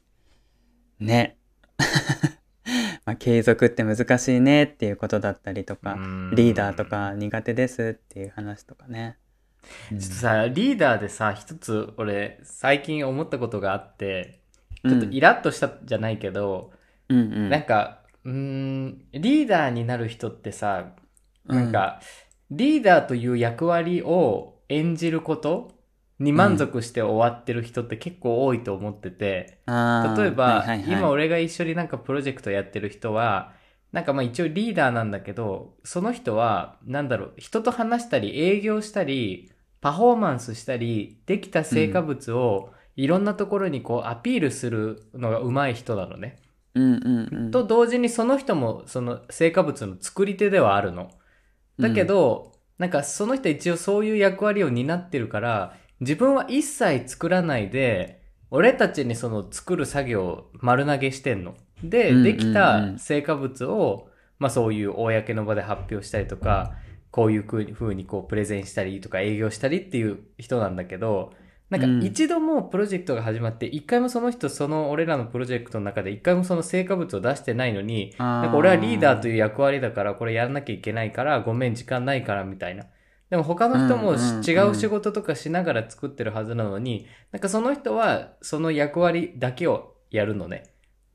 [0.98, 1.36] ね。
[3.04, 6.32] まあ継続って難しいねっていうことだったりとかうん。
[6.34, 9.27] リーダーとか苦手ですっていう話とかね、うん
[9.90, 14.40] ちょっとさ、リーダーでさ、一つ俺、最近思ったことがあって、
[14.86, 16.72] ちょっとイラッとしたじゃないけど、
[17.08, 17.48] うんうん。
[17.48, 20.94] なんか、うーん、リーダーになる人ってさ、
[21.46, 22.00] なんか、
[22.50, 25.72] リーダーという役割を演じること
[26.18, 30.22] に満足して終わってる人って結構多いと思ってて、あー。
[30.22, 30.98] 例えば、はいはいはい。
[30.98, 33.52] 今俺が一緒になんかプロジェクトやってる人は、
[33.92, 46.36] なんかまあ一応リーダーなんだけど、その人は、なんだろう、人と話したり営業したり、パフォーマンスしたり、できた成果物をいろんなところにこうアピールするのが上手い人なのね。
[46.74, 51.10] うんうんうんと同時にその人もその成果物の作り手ではあるの。
[51.78, 61.54] だけど、なんかその人一応そういう役割を担ってるから、自分は一切作らないで、俺たちにその作る作業を丸投げしてんの。
[61.82, 66.74] で、うんうんうんできた成果物を、まあそういう公の場で発表したりとか、
[67.10, 71.32] こういう風にこうプレゼンしたりとか営業したりっていう人なんだけど、
[71.70, 82.86] なんうんか一度もプロジェクトが始まって、一回もその人、その俺らのプロジェクトの中で一回もその成果物を出してないのに、ななんか俺はリーダーという役割だから、これやらなきゃいけないから、ごめん、時間ないから、みたいな。
[83.30, 90.62] でも他の人も違う仕事とかしながら作ってるはずなのに、なんかその人はその役割だけをやるのね。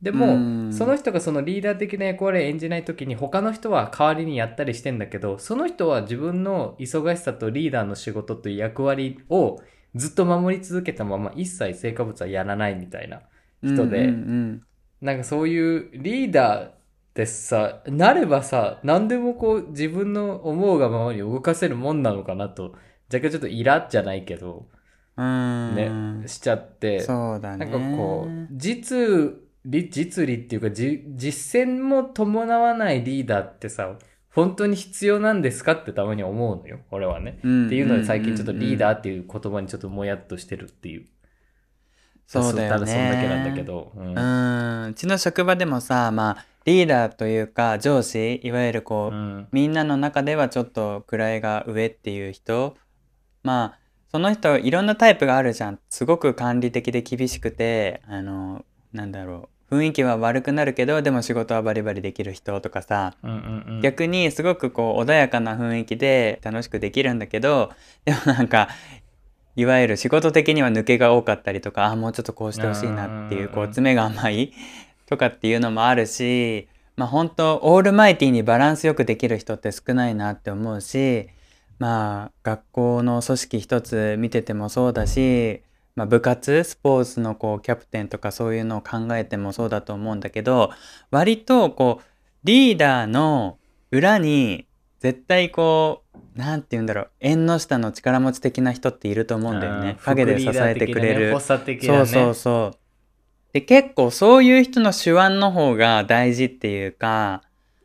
[0.03, 0.37] でも、う
[0.67, 0.73] ん。
[0.73, 9.61] その人がそのリーダー的な役割を演じないときに他の人は代わりにやったりしてんだけど、その人は自分の忙しさとリーダーの仕事という役割を
[9.95, 13.21] ずっと守り続けたまま一切成果物はやらないみたいな
[13.63, 14.63] 人で、うんうん
[15.01, 16.73] なんかそういうリーダーっ
[17.13, 22.73] てさ、なればさ、何でもこう自分の思うがままに動かせるもんなのかなと、
[23.13, 24.69] 若干ちょっとイラじゃないけど、
[25.17, 25.75] うん。
[25.75, 27.65] ね、うんしちゃって、そうだね。
[27.65, 33.97] なんかこう、実利、実利っていうか、じ実践も伴わないリーダーってさ、
[34.33, 37.39] 本当に必要なんですかってたまに思うのよ、俺はね。
[37.43, 41.05] うんっていうので最近ちょっとリーダーーっていう言葉にちょっともやっとしてるっていう。
[42.25, 42.69] そうだよね。
[42.69, 43.91] ただそんだけなんだけど。
[43.95, 44.17] うん。
[44.17, 44.89] うん。
[44.89, 49.47] うちの職場でもさまあリーダーというか上司いわゆるこう、うん。
[49.51, 52.75] みんなの中ではちょっと位が上っていう人。
[53.43, 53.79] まあ
[54.11, 55.79] その人いろんなタイプがあるじゃん。
[55.89, 63.81] すごく管理的で厳しくてあのなんだろう雰囲気は悪くなるけどでも仕事はバリバリできる人とかさうんうんうん。
[63.81, 67.71] 逆にすごくこう穏やかな雰囲気で楽しくできるんだけど
[68.05, 68.69] でもなんか
[69.55, 74.53] いわゆる仕事的には抜けが多かったりとかあもうちょっとこうしてほしいなっていうこう詰めが甘い
[75.05, 81.29] とかっていうのもあるしまあ本当オールマイティにバランスよくできる人って少ないなって思うし
[81.79, 85.63] まあ学校の組織一つ見ててもそうだし、
[85.95, 90.71] まあ、部活スポーツのこうキャプテンとかそういうのを考えてもそうだと思うんだけど
[91.11, 92.05] 割とこう
[92.43, 93.59] リーダーの
[93.91, 94.65] 裏に
[94.99, 96.03] 絶対こ
[96.35, 99.97] うなんて言うんだろう縁の下の力持ち的な人っていると思うんだよね。
[100.03, 102.77] 陰で支えてくれる、そうそうそう。
[103.53, 107.43] で結構そういう人の手腕の方が大事っていうか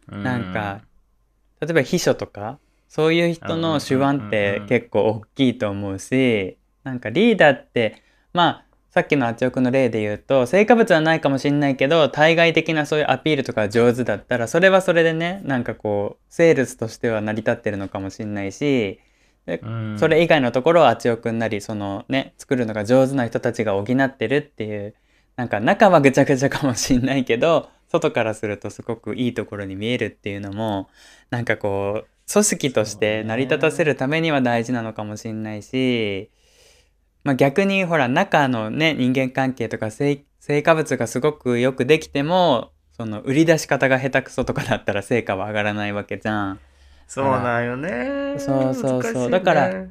[0.08, 0.80] なんか、
[1.60, 19.00] 例えば秘書とかそういう人の手腕って結構大きいと思うしなんかリーダーってまあさっきのあっちおくんの例で言うと成果物はないかもしれないけど対外的なそういうアピールとか上手だったらそれはそれでねなんかこうセールスとしては成り立ってるのかもしれないし
[19.46, 19.96] でうん。
[19.98, 24.94] それ以外のところはあちおくんなりそのね作るのが上手な人たちが補ってるっていう
[25.36, 30.88] なんか中はぐちゃぐちゃかもしんないけど外からするとすごくいいところに見えるっていうのも
[31.30, 36.30] なんかこう組織として成り立たせるためには大事なのかもしんないし、
[37.24, 46.60] まあ、逆にほら中のね人間関係とか成成果物がすごくよくできてもその売り出し方が下手くそとかだったら成果は上がらないわけじゃん。
[47.06, 48.34] そうなんよね。
[48.38, 49.86] そうそうそうねだから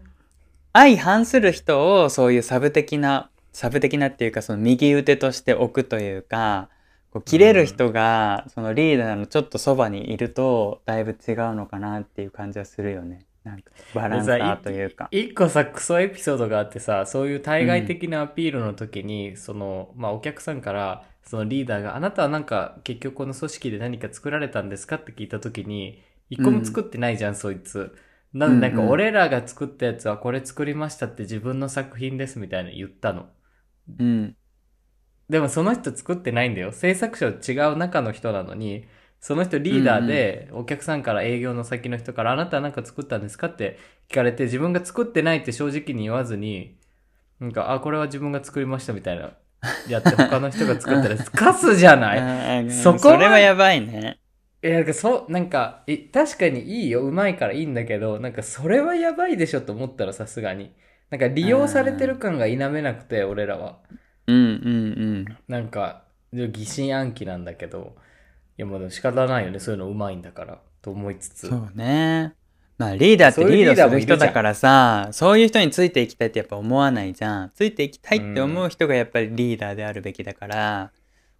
[0.73, 6.69] 相反する人をそういうサブ的なサブ的なっていうかその右腕として置くというか
[7.11, 15.11] こう切れる人がそのリーダーのちょっとそばにいるとだいぶ違うのかなっていう感じはするよねなんかバランサーというか。
[15.11, 27.95] 一個さ、クソエピソードがあってさ、そういう対外的なアピールの時に、その、まあ、お客さんから、そのリーダーが、あなたはなんか、結局この組織で何か作られたんですかって聞いた時に、一個も作ってないじゃん、そいつ。
[28.33, 33.29] なんで、なんか、うんうん俺らが作ったやつはこれ作りましたって自分の作品ですみたいな言ったの。
[33.99, 34.37] うん
[35.29, 36.71] でもその人作ってないんだよ。
[36.71, 38.87] 制作者違う中の人なのに、
[39.19, 43.77] その人リーダーで、お客さんから営業の先の人から、あなたは何か作ったんですかって
[44.09, 46.77] 聞かれて、自分が作ってないって正直に言わずに、
[47.39, 49.33] なんか、あ、これは自分が作りましたみたいな、
[49.87, 52.15] やって他の人が作ったら、カスじゃな
[52.61, 54.19] い そこそれはやばいね。
[54.63, 60.73] いや、なんかそう、なんか、え、確かにいいよ、うまいからいいんだけど、なんかそれはやばいでしょと思ったらさすがに。
[61.09, 63.79] なんか利用されてる感が否めなくて、俺らは。
[64.27, 66.03] うんうんなんか、
[66.33, 68.06] 疑心暗鬼なんだけど、い
[68.57, 71.43] やもう仕方ないよね、そういうのうまいんだから、と思いつつ。
[71.45, 71.49] うん。
[71.49, 72.33] そうね。
[72.77, 77.51] まあリーダーってリードする人だからさそういう人についていきたいってやっぱ思わないじゃん。
[77.55, 80.91] ついていきたいって思う人がやっぱりリーダーであるべきだから、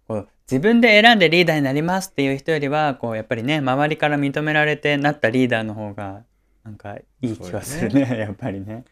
[0.08, 6.22] こう自分で選んでリーダーになりますっていう人よりはこうやっぱりね周りから認められてなったリーダーの方が
[6.64, 8.84] なんかいい気がするね やっぱりね。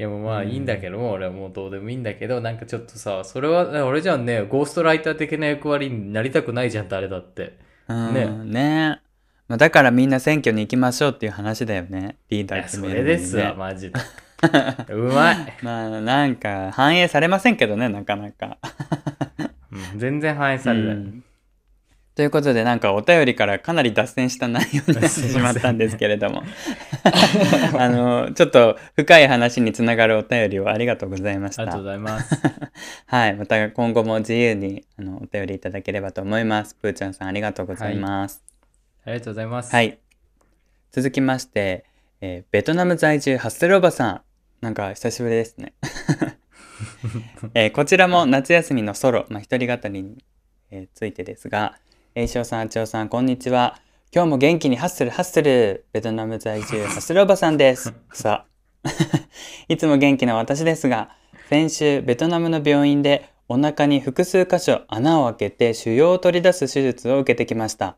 [0.00, 7.58] いやもうまあうんいいんだけども、俺はもうどうでもいいんだけど、なんかちょっとさ、それは、俺じゃんね、ゴーストライター的な役割になりたくないじゃん、誰だって。
[7.86, 9.02] うんねね
[9.46, 14.00] まあ、だからみんな選挙に行きましょうっていう話だよねリーダー決めるねれですわ、マジで。
[14.88, 18.56] うまい、 まあなんか反映されませんけどねなかなか。
[19.70, 20.94] うん全然反映されない。
[20.94, 21.24] うん
[22.20, 26.42] ということでなんかお便りからかなり脱線した内容になってしまったんですけれども。
[27.78, 31.62] あのちょっと深い話につながるお便りをありがとうございました。
[31.62, 32.38] ありがとうございます。
[33.06, 36.74] はいまた今後も自由にあのお便りいただければと思います。
[36.74, 38.44] プーちゃんさんありがとうございます。
[39.06, 39.74] ありがとうございます。
[39.74, 39.98] はい、
[40.92, 41.86] 続きまして、
[42.20, 44.20] えーベトナム在住ハッスルおばさん。
[44.60, 45.72] なんか久しぶりですね、
[47.54, 50.22] えーこちらも夏休みのソロ、まあ、一人語りに、
[50.70, 51.78] えーついてですが
[52.16, 53.78] 栄翔さん、あちおさん、こんにちは。
[54.12, 55.86] 今日も元気にハッスルハッスル。
[55.92, 57.94] ベトナム在住ハッスルおばさんです。
[58.12, 58.46] さ
[58.82, 58.90] あ。
[59.68, 61.10] いつも元気な私ですが、
[61.50, 67.96] 先週ベトナムの病院でお腹に複数箇所穴を開けて腫瘍を取り出す手術を受けてきました。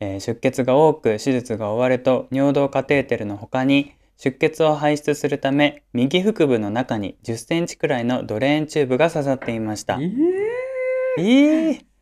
[0.00, 9.98] えー出血が多く手術が終わると尿道カテーテルの他に出血を排出するため右腹部の中に10センチくらいのドレーンチューブが刺さっていました。
[10.00, 10.04] え
[11.18, 11.95] えー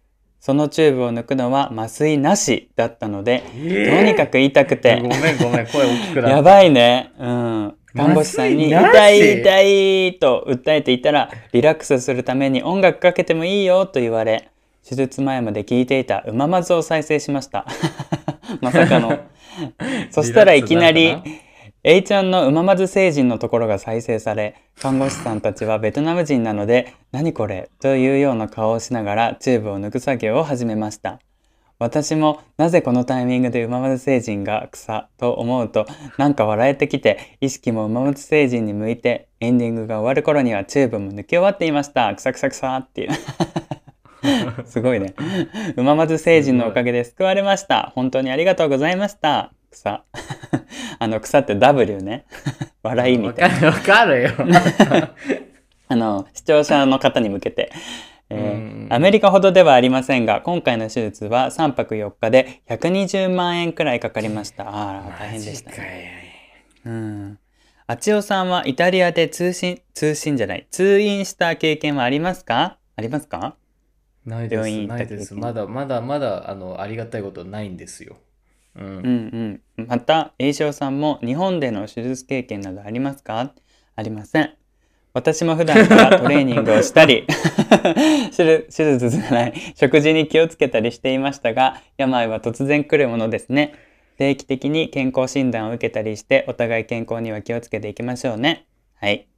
[0.45, 7.15] そのチューブを抜くのは麻酔なしだったので、ーとにかく痛くてご、めんごめん、声大きくなやっばいね。
[7.19, 7.75] うん。
[7.97, 14.51] 看護師さんに、痛い痛いと訴えていたら、リラックスするために音楽かけてもいいよと言われ、
[14.87, 17.65] 手術前まで聞いていたうままずを再生しました。
[18.61, 19.21] まさかの。
[20.11, 21.17] そしたらいきなり
[21.85, 31.21] リラックスなのか、A ちゃんのうままず星人のところが再生され、看護師さんたちはベトナム人なので、何これというような顔をしながらチューブを抜く作業を始めました。
[31.79, 35.87] 私もなぜこのタイミングでうままず成人が草と思うと
[36.19, 42.15] なんか笑えてきて意識もうままず成人に向いてエンディングが終わる頃にはチューブも抜き終わっていました。
[42.15, 43.11] くさくさくさっていう。
[44.65, 45.15] すごいね。
[45.77, 47.93] うままず成人のおかげで救われました。
[47.95, 49.53] 本当にありがとうございました。
[49.75, 50.05] 草。
[50.99, 52.25] あの草って W ね。
[52.83, 53.67] 笑いみたいな。
[53.69, 55.09] わかるわかるよ。
[55.89, 57.71] あの、視聴者の方に向けて。
[58.31, 64.65] えーうんアメリカほどではありませんが、今回の手術は3泊4日で120万円くらいかかりました。
[64.69, 66.23] あら、大変でしたね。
[66.85, 67.39] うん。
[67.87, 72.79] あちおさんはイタリアで通信、通信じゃない、通院した経験はありますか？
[72.97, 73.57] ありますか？
[74.27, 74.55] ないです。
[74.55, 75.35] 病院行った経験ないです。
[75.35, 78.17] まだまだまだ、あの、ありがたいことないんですよ。
[78.77, 78.87] うん。
[78.87, 79.87] うんうん。
[79.87, 83.53] また、栄翔さんも日本での手術経験などありますか？
[83.97, 84.55] ありません。
[85.13, 87.25] 私も普段からトレーニングをしたり
[88.37, 93.75] 手術、手術じゃない、食事に気をつけたりしていましたが、病は突然来るものですね。
[94.19, 98.67] 定期的に健康診断を受けたりして、お互い健康には気をつけていきましょうね。
[98.97, 99.29] はい。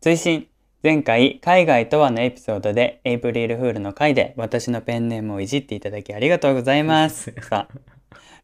[0.00, 0.46] 追伸
[0.82, 7.32] 前回、海外とはのエピソードで、エイプリルフールの回で私のペンネームをいじっていただきありがとうございます。
[7.42, 7.97] さあ、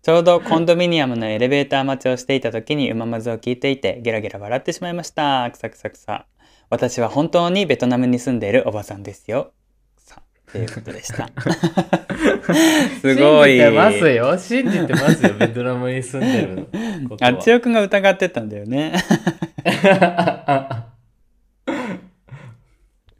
[0.05, 5.51] ちょうどコンドミニアムのエレベーター待ちをしていた時にうままずを聞いていて、ゲラゲラ笑ってしまいました。
[5.51, 6.27] くさくさくさ。
[6.69, 9.55] 私は本当にベトナムに住んでいるおばさんですよ。
[9.97, 11.31] さあ、ということでした。
[13.01, 13.57] すごい。
[13.57, 14.37] 信じてますよ。
[14.37, 15.33] 信じてますよ。
[15.39, 16.69] ベトナムに住んでる。
[17.23, 18.93] あっちよくんが疑ってたんだよね。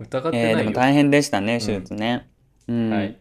[0.01, 0.55] 疑ってえ。
[0.55, 2.27] でも大変でしたね、手術ね。
[2.69, 2.91] うん。
[2.91, 3.17] はい。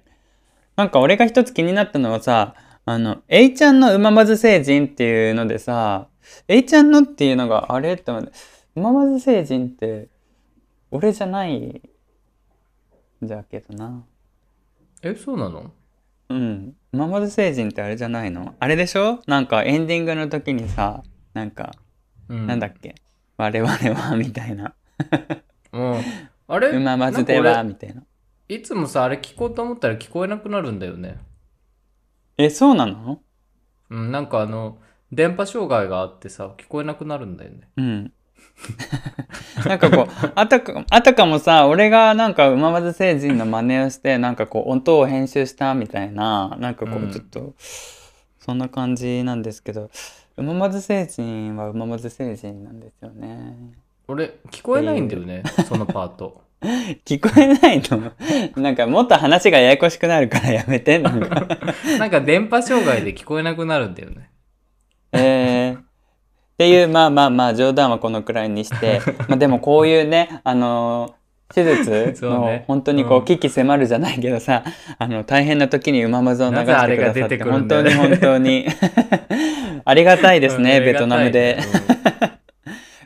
[0.75, 2.55] なんか俺が一つ気になったのはさ、
[2.85, 6.07] あの、A ちゃんのうままず成人っていうのでさ、
[6.47, 8.31] A ちゃんのっていうのがあれって思って、
[8.75, 10.09] うままず成人って、
[10.91, 11.81] 俺じゃないん
[13.21, 14.03] だけどな。
[15.01, 15.71] え、そうなの？
[16.29, 16.75] うん。
[16.91, 18.55] うままず成人ってあれじゃないの？
[18.59, 19.21] あれでしょ？
[19.27, 21.03] なんかエンディングの時にさ、
[21.33, 21.73] なんか、
[22.29, 22.47] うん。
[22.47, 22.95] なんだっけ？
[23.37, 24.75] 我々は、みたいな。
[25.71, 26.01] うん。
[26.47, 26.69] あれ？
[26.69, 28.03] うままずでは、みたいな。
[28.49, 31.17] いつもさ、あれ聞こうと思ったら聞こえなくなるんだよね。
[32.37, 33.19] え、そうなの？
[33.89, 34.77] うん、なんかあの、
[35.11, 37.69] 電波障害があってさ、聞こえなくなるんだよね。
[37.77, 38.11] うん。
[39.65, 47.53] なんかこう、あたか、あたかもさ、俺がなんか、うままず星人の真似をして、なんかこう、音を編集したみたいな、なんかこうんう、ちょっと、
[48.39, 49.89] そんな感じなんですけど、
[50.37, 53.55] うままず星人はうままず星人なんですよね。
[54.07, 56.41] 俺、聞こえないんだよね、そのパート。
[57.05, 58.11] 聞こえないの
[58.55, 61.47] なんかもっと話がややこしくなるからやめて、なんか。
[61.99, 64.29] なんか電波障害で聞こえなくなるんだよね。
[65.11, 65.83] えー、っ
[66.57, 71.13] ていう、まあまあまあ、冗談はこのくらいにして、 まあでもこういうね、あのー
[71.53, 74.63] 手術のね本当にこう、うん危機迫るじゃないけどさ、
[74.97, 78.65] あの、大変な時にうままずを流してくださって、なぜあれが出てくる本当に本当に、
[79.85, 81.59] ありがたいですね、うんベトナムで。。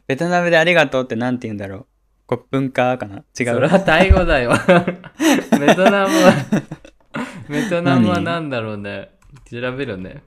[0.08, 1.86] ベトナムでありがとうってなんて言うんだろう。
[2.28, 3.16] コップンカーかな？
[3.18, 3.24] 違う？
[3.24, 3.26] ん
[3.56, 3.70] それう。
[3.72, 4.52] はタイ語だよ。
[5.60, 6.34] ベトナムは、
[7.50, 9.12] ベトナムはなんだろうね。
[9.50, 10.22] 調べるね。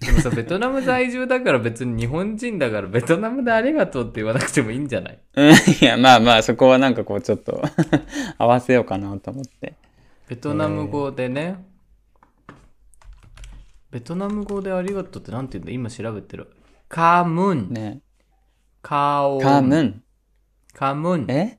[0.00, 5.18] でもさ、ベトナム在住だから別に日本人だからベトナムでありがとうって言わなくてもいいんじゃない？
[5.36, 7.62] うん、いや、まあまあ、そこはなんかこう、ちょっと
[8.38, 9.74] 合わせようかなと思って。
[10.26, 11.62] ベトナム語でね、
[13.90, 15.72] ベトナム語でありがとうってなんて言うんだ？
[15.72, 16.48] 今調べてる。
[16.88, 17.68] カムン。
[17.70, 18.00] ね。
[18.80, 19.42] カオン。
[19.42, 20.02] カムン。
[20.80, 21.26] カムン。
[21.28, 21.58] え？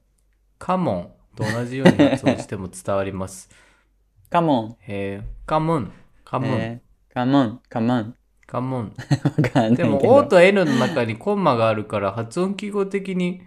[0.58, 3.52] カモンと同じように発音しても伝わります。
[4.32, 4.78] カモン。
[4.88, 5.92] えー、カムン。
[6.26, 6.50] カムン。
[6.50, 7.62] えーカモン。
[7.70, 8.16] カモン。
[8.48, 8.94] カムン。
[9.38, 9.90] わかんないけど。
[10.00, 13.44] でも、O と N の中にコンマがあるから、発音記号的に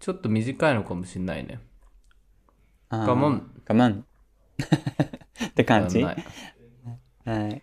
[0.00, 1.60] ちょっと短いのかもしれないね。
[2.88, 3.52] あーカモン。
[3.64, 4.04] カモン。
[5.46, 6.24] って感じわかん
[7.24, 7.62] ないはい。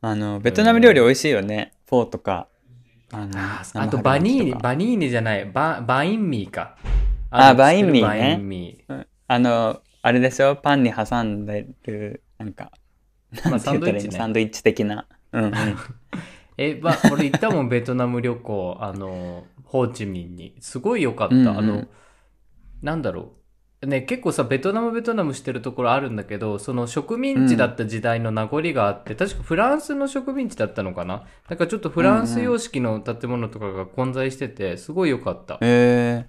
[0.00, 1.72] あの、ベトナム料理美味しいよね。
[1.88, 2.46] フォーとか。
[3.14, 6.76] あのああと、パニーニ、パニーニじゃない、ババインミーか。
[7.30, 13.50] あのバインミーねバインミうんあの、あれでしょパンに挟んでる、なんか、ー。
[13.50, 14.16] まあ、サンドイッチね。
[14.16, 15.06] サンドイッチ的な。
[15.32, 15.52] うんうん。
[16.58, 20.56] え、まあ、俺行ったもん、ベトナム旅行、あの、ホーチミンに。
[20.60, 21.34] すごい良かった。
[21.34, 21.86] うんうんあの、
[22.82, 23.43] なんだろう。
[23.86, 31.24] ね、結構さ、ベトナム、ベトナムしてるところあるんだけど、その植民地だった時代の名残があって、確かフランスの植民地だったのかな？
[31.48, 35.58] なんかちょっとフランス様式の建物とかが混在してて、すごい良かった。
[35.60, 36.26] え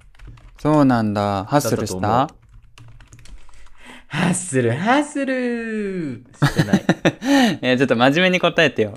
[0.57, 1.45] ー、そうなんだ。
[1.45, 2.27] ハッスルした？
[2.27, 2.35] た
[4.07, 6.83] ハッスル、ハッスルしてない。
[7.61, 8.93] えーちょっと真面目に答えてよ。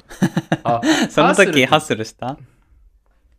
[0.62, 0.80] あ、
[1.10, 2.34] その時ハッススルした？
[2.34, 2.36] ル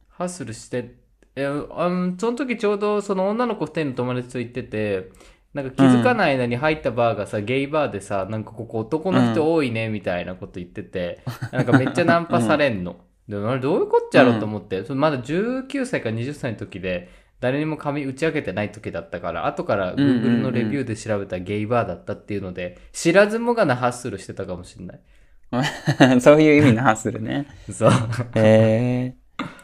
[0.10, 0.96] ハッスルして、
[1.36, 5.12] えあのその時ちょうどその女の子二人の友達と行ってて、
[5.54, 11.22] なんか気づかない間に入ったバーがさ、ゲイバーでさ、なんかここ男の人多いねみたいなこと言ってて、
[11.52, 12.98] なんかめっちゃナンパされんの。
[13.28, 17.10] であれどういうこっちゃろうと思って、それまだ19歳か20歳の時で、
[17.40, 25.00] 誰にも髪打ち明けてない時だったから、後からうんうんうん Google のレビューで調べたらゲイバーだったっていうので、知らずもがなハッスルしてたかもしれない。
[26.22, 27.48] そういう意味のハッスルね。
[27.72, 27.92] そう。
[28.36, 29.16] へえ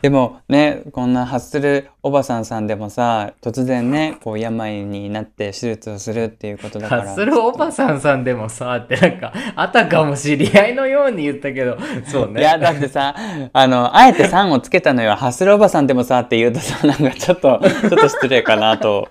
[0.02, 7.02] でもね、こんなハッスルおばさんさんでもさ、突然ね、こう病になって手術をするっていうことだから。
[7.04, 12.42] ハッスルおばさんさんでもさ、ってなんか、あたかも知り合いのように言ったけど、そうね。
[12.42, 13.16] いや、だってさ、
[13.52, 15.16] あの、あえて3をつけたのよ。
[15.16, 19.10] ハッスルおばさんでもさって言うとさ、なんかちょっと、ちょっと失礼かなと。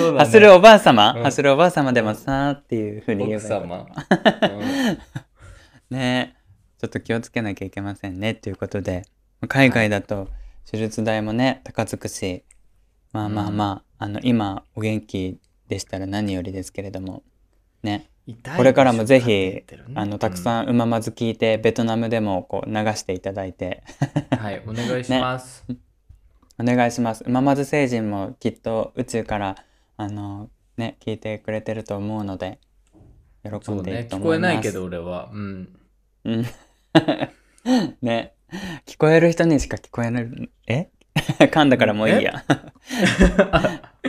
[0.00, 4.96] そうだねハッスルおばあ様、うんハッスルおばあ様でもさっていうふうに言え奥ばいいわ様。
[5.90, 6.36] ね
[6.80, 8.34] ちょっと気をつけなきゃいけませんね。
[8.34, 9.02] ということで、
[9.48, 10.28] 海外だと
[10.70, 12.44] 手術代もね、高つくし、
[13.12, 15.38] まあまあまあ、あの、今お元気
[15.68, 17.22] でしたら何よりですけれども、
[17.82, 18.10] ね、
[18.56, 19.64] これからもぜひね
[19.94, 23.82] あの、たくさんうままず聞いて、ベトナムでもこう流していただいて、
[24.32, 25.64] うんはい、お願いします。
[26.60, 27.24] お願いします。
[27.26, 29.56] うままず星人もきっと宇宙から、
[29.96, 32.58] あの、ね、聞いてくれてると思うので、
[33.42, 34.54] 喜んね、でいると聞こえ思います。
[34.54, 35.30] ないけど俺は。
[35.32, 35.78] うん。
[36.24, 36.46] うん。
[38.02, 38.34] ね。
[38.86, 40.50] 聞こえる人にしか聞こえない。
[40.66, 40.88] え？
[41.46, 42.44] 噛んだからもういいや。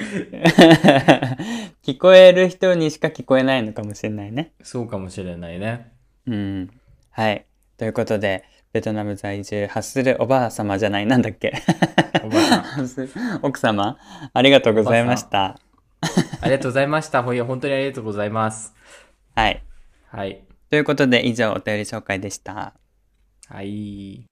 [1.84, 4.54] 聞こえる人にしか聞こえないのかもしれないね。
[4.64, 5.92] そうかもしれないね。
[6.28, 6.70] うん。
[7.12, 7.46] はい。
[7.78, 11.54] ということで、ベトナム在住、ハッスルおばあ様じゃない、なんだっけ？
[12.24, 13.40] おばさん。
[13.42, 13.98] 奥様
[14.34, 15.60] ありがとうございました。
[16.42, 17.24] ありがとうございました。
[17.24, 18.74] ほいや、本当にありがとうございます。
[19.36, 19.62] はい。
[20.10, 20.44] はい。
[20.70, 22.74] ということで、以上お便り紹介でした。
[23.50, 24.31] はい。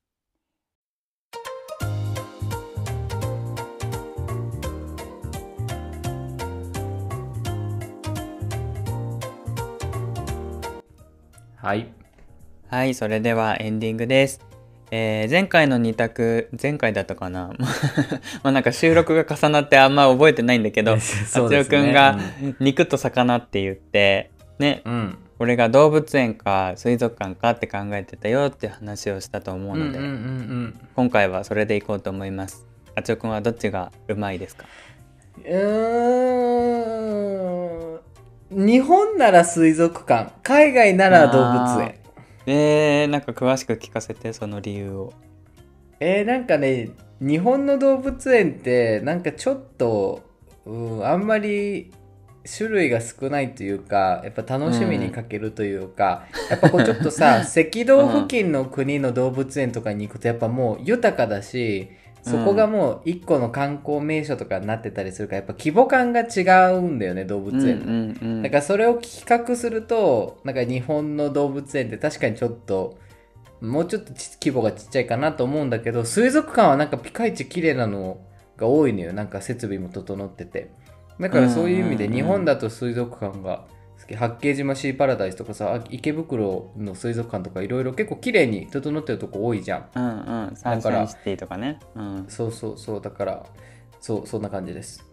[11.61, 11.87] はい。
[12.69, 14.39] はい、それではエンディングです。
[14.91, 17.51] えー前回の2択、前回だったかな？
[18.43, 22.17] まあなんか収録が重なってあんま覚えてないんだけど、あつよそうですねくんが
[22.59, 25.17] 肉と魚って言って、ね、うん。
[25.37, 29.99] 俺が動物園か水族館かって考えてたよって話をしたと思うので。
[30.95, 32.65] 今回はそれでいこうと思います。
[32.95, 34.65] あつよくんはどっちがうまいですか？
[35.45, 35.55] うー
[37.55, 37.58] ん
[38.51, 41.95] 日本なら水族館海外なら動物園。
[42.47, 45.13] えー、なんか詳しく聞かせて、その理由を。
[45.99, 46.89] えー、なんかね
[47.21, 50.23] 日本の動物園ってなんかちょっと、
[50.65, 51.91] うん、あんまり
[52.57, 61.89] 種類が少ないというかやっぱ楽しみにかけるというか、やっぱこうちょっとさ 赤道付近の国の動物園とかに行くとやっぱもう豊かだし
[62.21, 66.41] そこがもう一個の観光名所とかになってたりするからやっぱ規模感が違
[66.73, 67.85] うんだよね動物園の。
[67.85, 68.41] うんうんうん。
[68.43, 72.97] だからそれを比較するとなんか日本の動物園って確かにちょっと
[73.61, 78.19] もうちょっとち規模がちっちゃいかなと思うんだけど水族館はなんかピカイチ綺麗なの
[78.57, 79.13] が多いのよ。
[79.13, 80.71] なんか設備も整ってて。
[81.19, 83.78] だからそういう意味でうんうんうん日本だと水族館が好
[84.09, 91.79] き八景島シーパラダイスとかさあ池袋の水族館とかいろいろ結構綺麗に整ってるとこ多いじゃんうんうん、サンシャインシティとかね。
[91.95, 92.25] うん。
[92.27, 93.45] そうそうそうだから
[94.01, 95.05] そうそんな感じです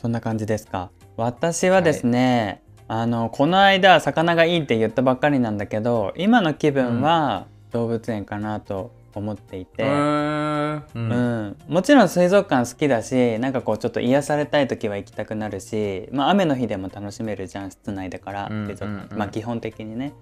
[0.00, 0.90] そんな感じですか。
[1.18, 9.88] 私はですね、あのこの間魚がいいって言ったばっかりなんだけど今の気分は動物園かなと思っていて、うー。
[9.88, 10.76] ん。
[10.76, 10.84] う。
[10.94, 11.08] うん。
[11.48, 19.12] ん、もちろん水族館好きだしなんかこうちょっと癒されたい時は行きたくなるし、まあ、雨の日でも楽しめるじゃん室内だからうん水族館、うん。
[19.12, 20.12] うんまあ基本的にね。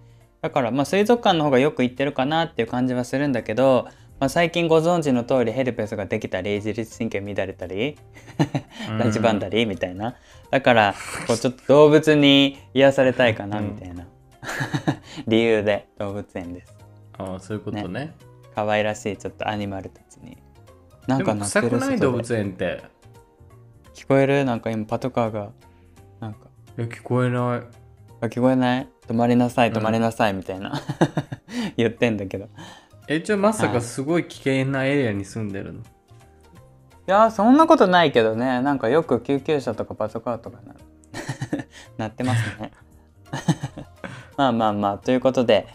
[0.40, 3.88] だからまあ水族館の方がよく行ってるかなっていう感じはするんだけど、
[4.20, 7.96] まあ、最近ご存知の通りヘルペスができたり自律神経乱れたり
[8.98, 10.16] ラジバンダリみたいな。
[10.50, 10.94] だから
[11.26, 14.06] こうちょっと動物に癒されたいかなみたいな。
[15.26, 16.74] 理由で動物園です。
[17.18, 18.14] ああ、そういうことね。
[18.58, 20.36] 可愛らしいちょっとアニマルたちに。
[21.06, 22.82] なんか鳴ってる臭くない動物園って？
[23.94, 24.44] 聞こえる？
[24.44, 25.50] なんか今パトカーが
[26.18, 26.48] なんか。
[26.76, 27.62] え、聞こえない。
[28.20, 28.88] あ聞こえない？
[29.06, 30.72] 止まりなさいうん止まりなさいみたいな、
[31.78, 32.46] 言ってんだけど。
[32.46, 32.48] い
[33.06, 33.74] え、じゃあまさはい。
[33.76, 35.82] かすごい危険なエリアに住んでるの？
[37.06, 38.60] やそんなことないけどね。
[38.60, 40.74] なんかよく救急車とかパトカーとかな
[41.96, 42.72] なってますね。
[44.36, 45.68] まあまあまあということで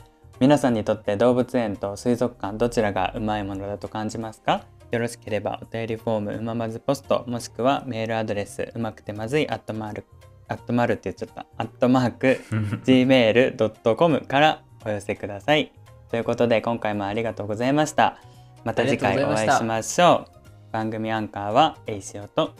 [0.43, 4.65] 皆さんにとって動物園と水族館どちらがうまいものだと感じますか？
[4.91, 10.03] よろしければお便りフォームうままずポストもしくはメールアドレスうまくてまずいアットマーク
[10.49, 12.41] アットマークって言っちゃったアットマーク
[12.83, 15.71] gmail.com からお寄せください。
[16.09, 18.19] ということで今回もありがとうございました。
[18.65, 20.73] また次回お会いしましょう。
[20.73, 22.51] 番組アンカーはエイシオと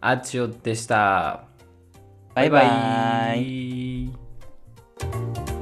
[0.00, 1.44] あちよでした。
[2.34, 2.66] バイバイ。
[2.66, 4.10] バイ
[5.40, 5.57] バイ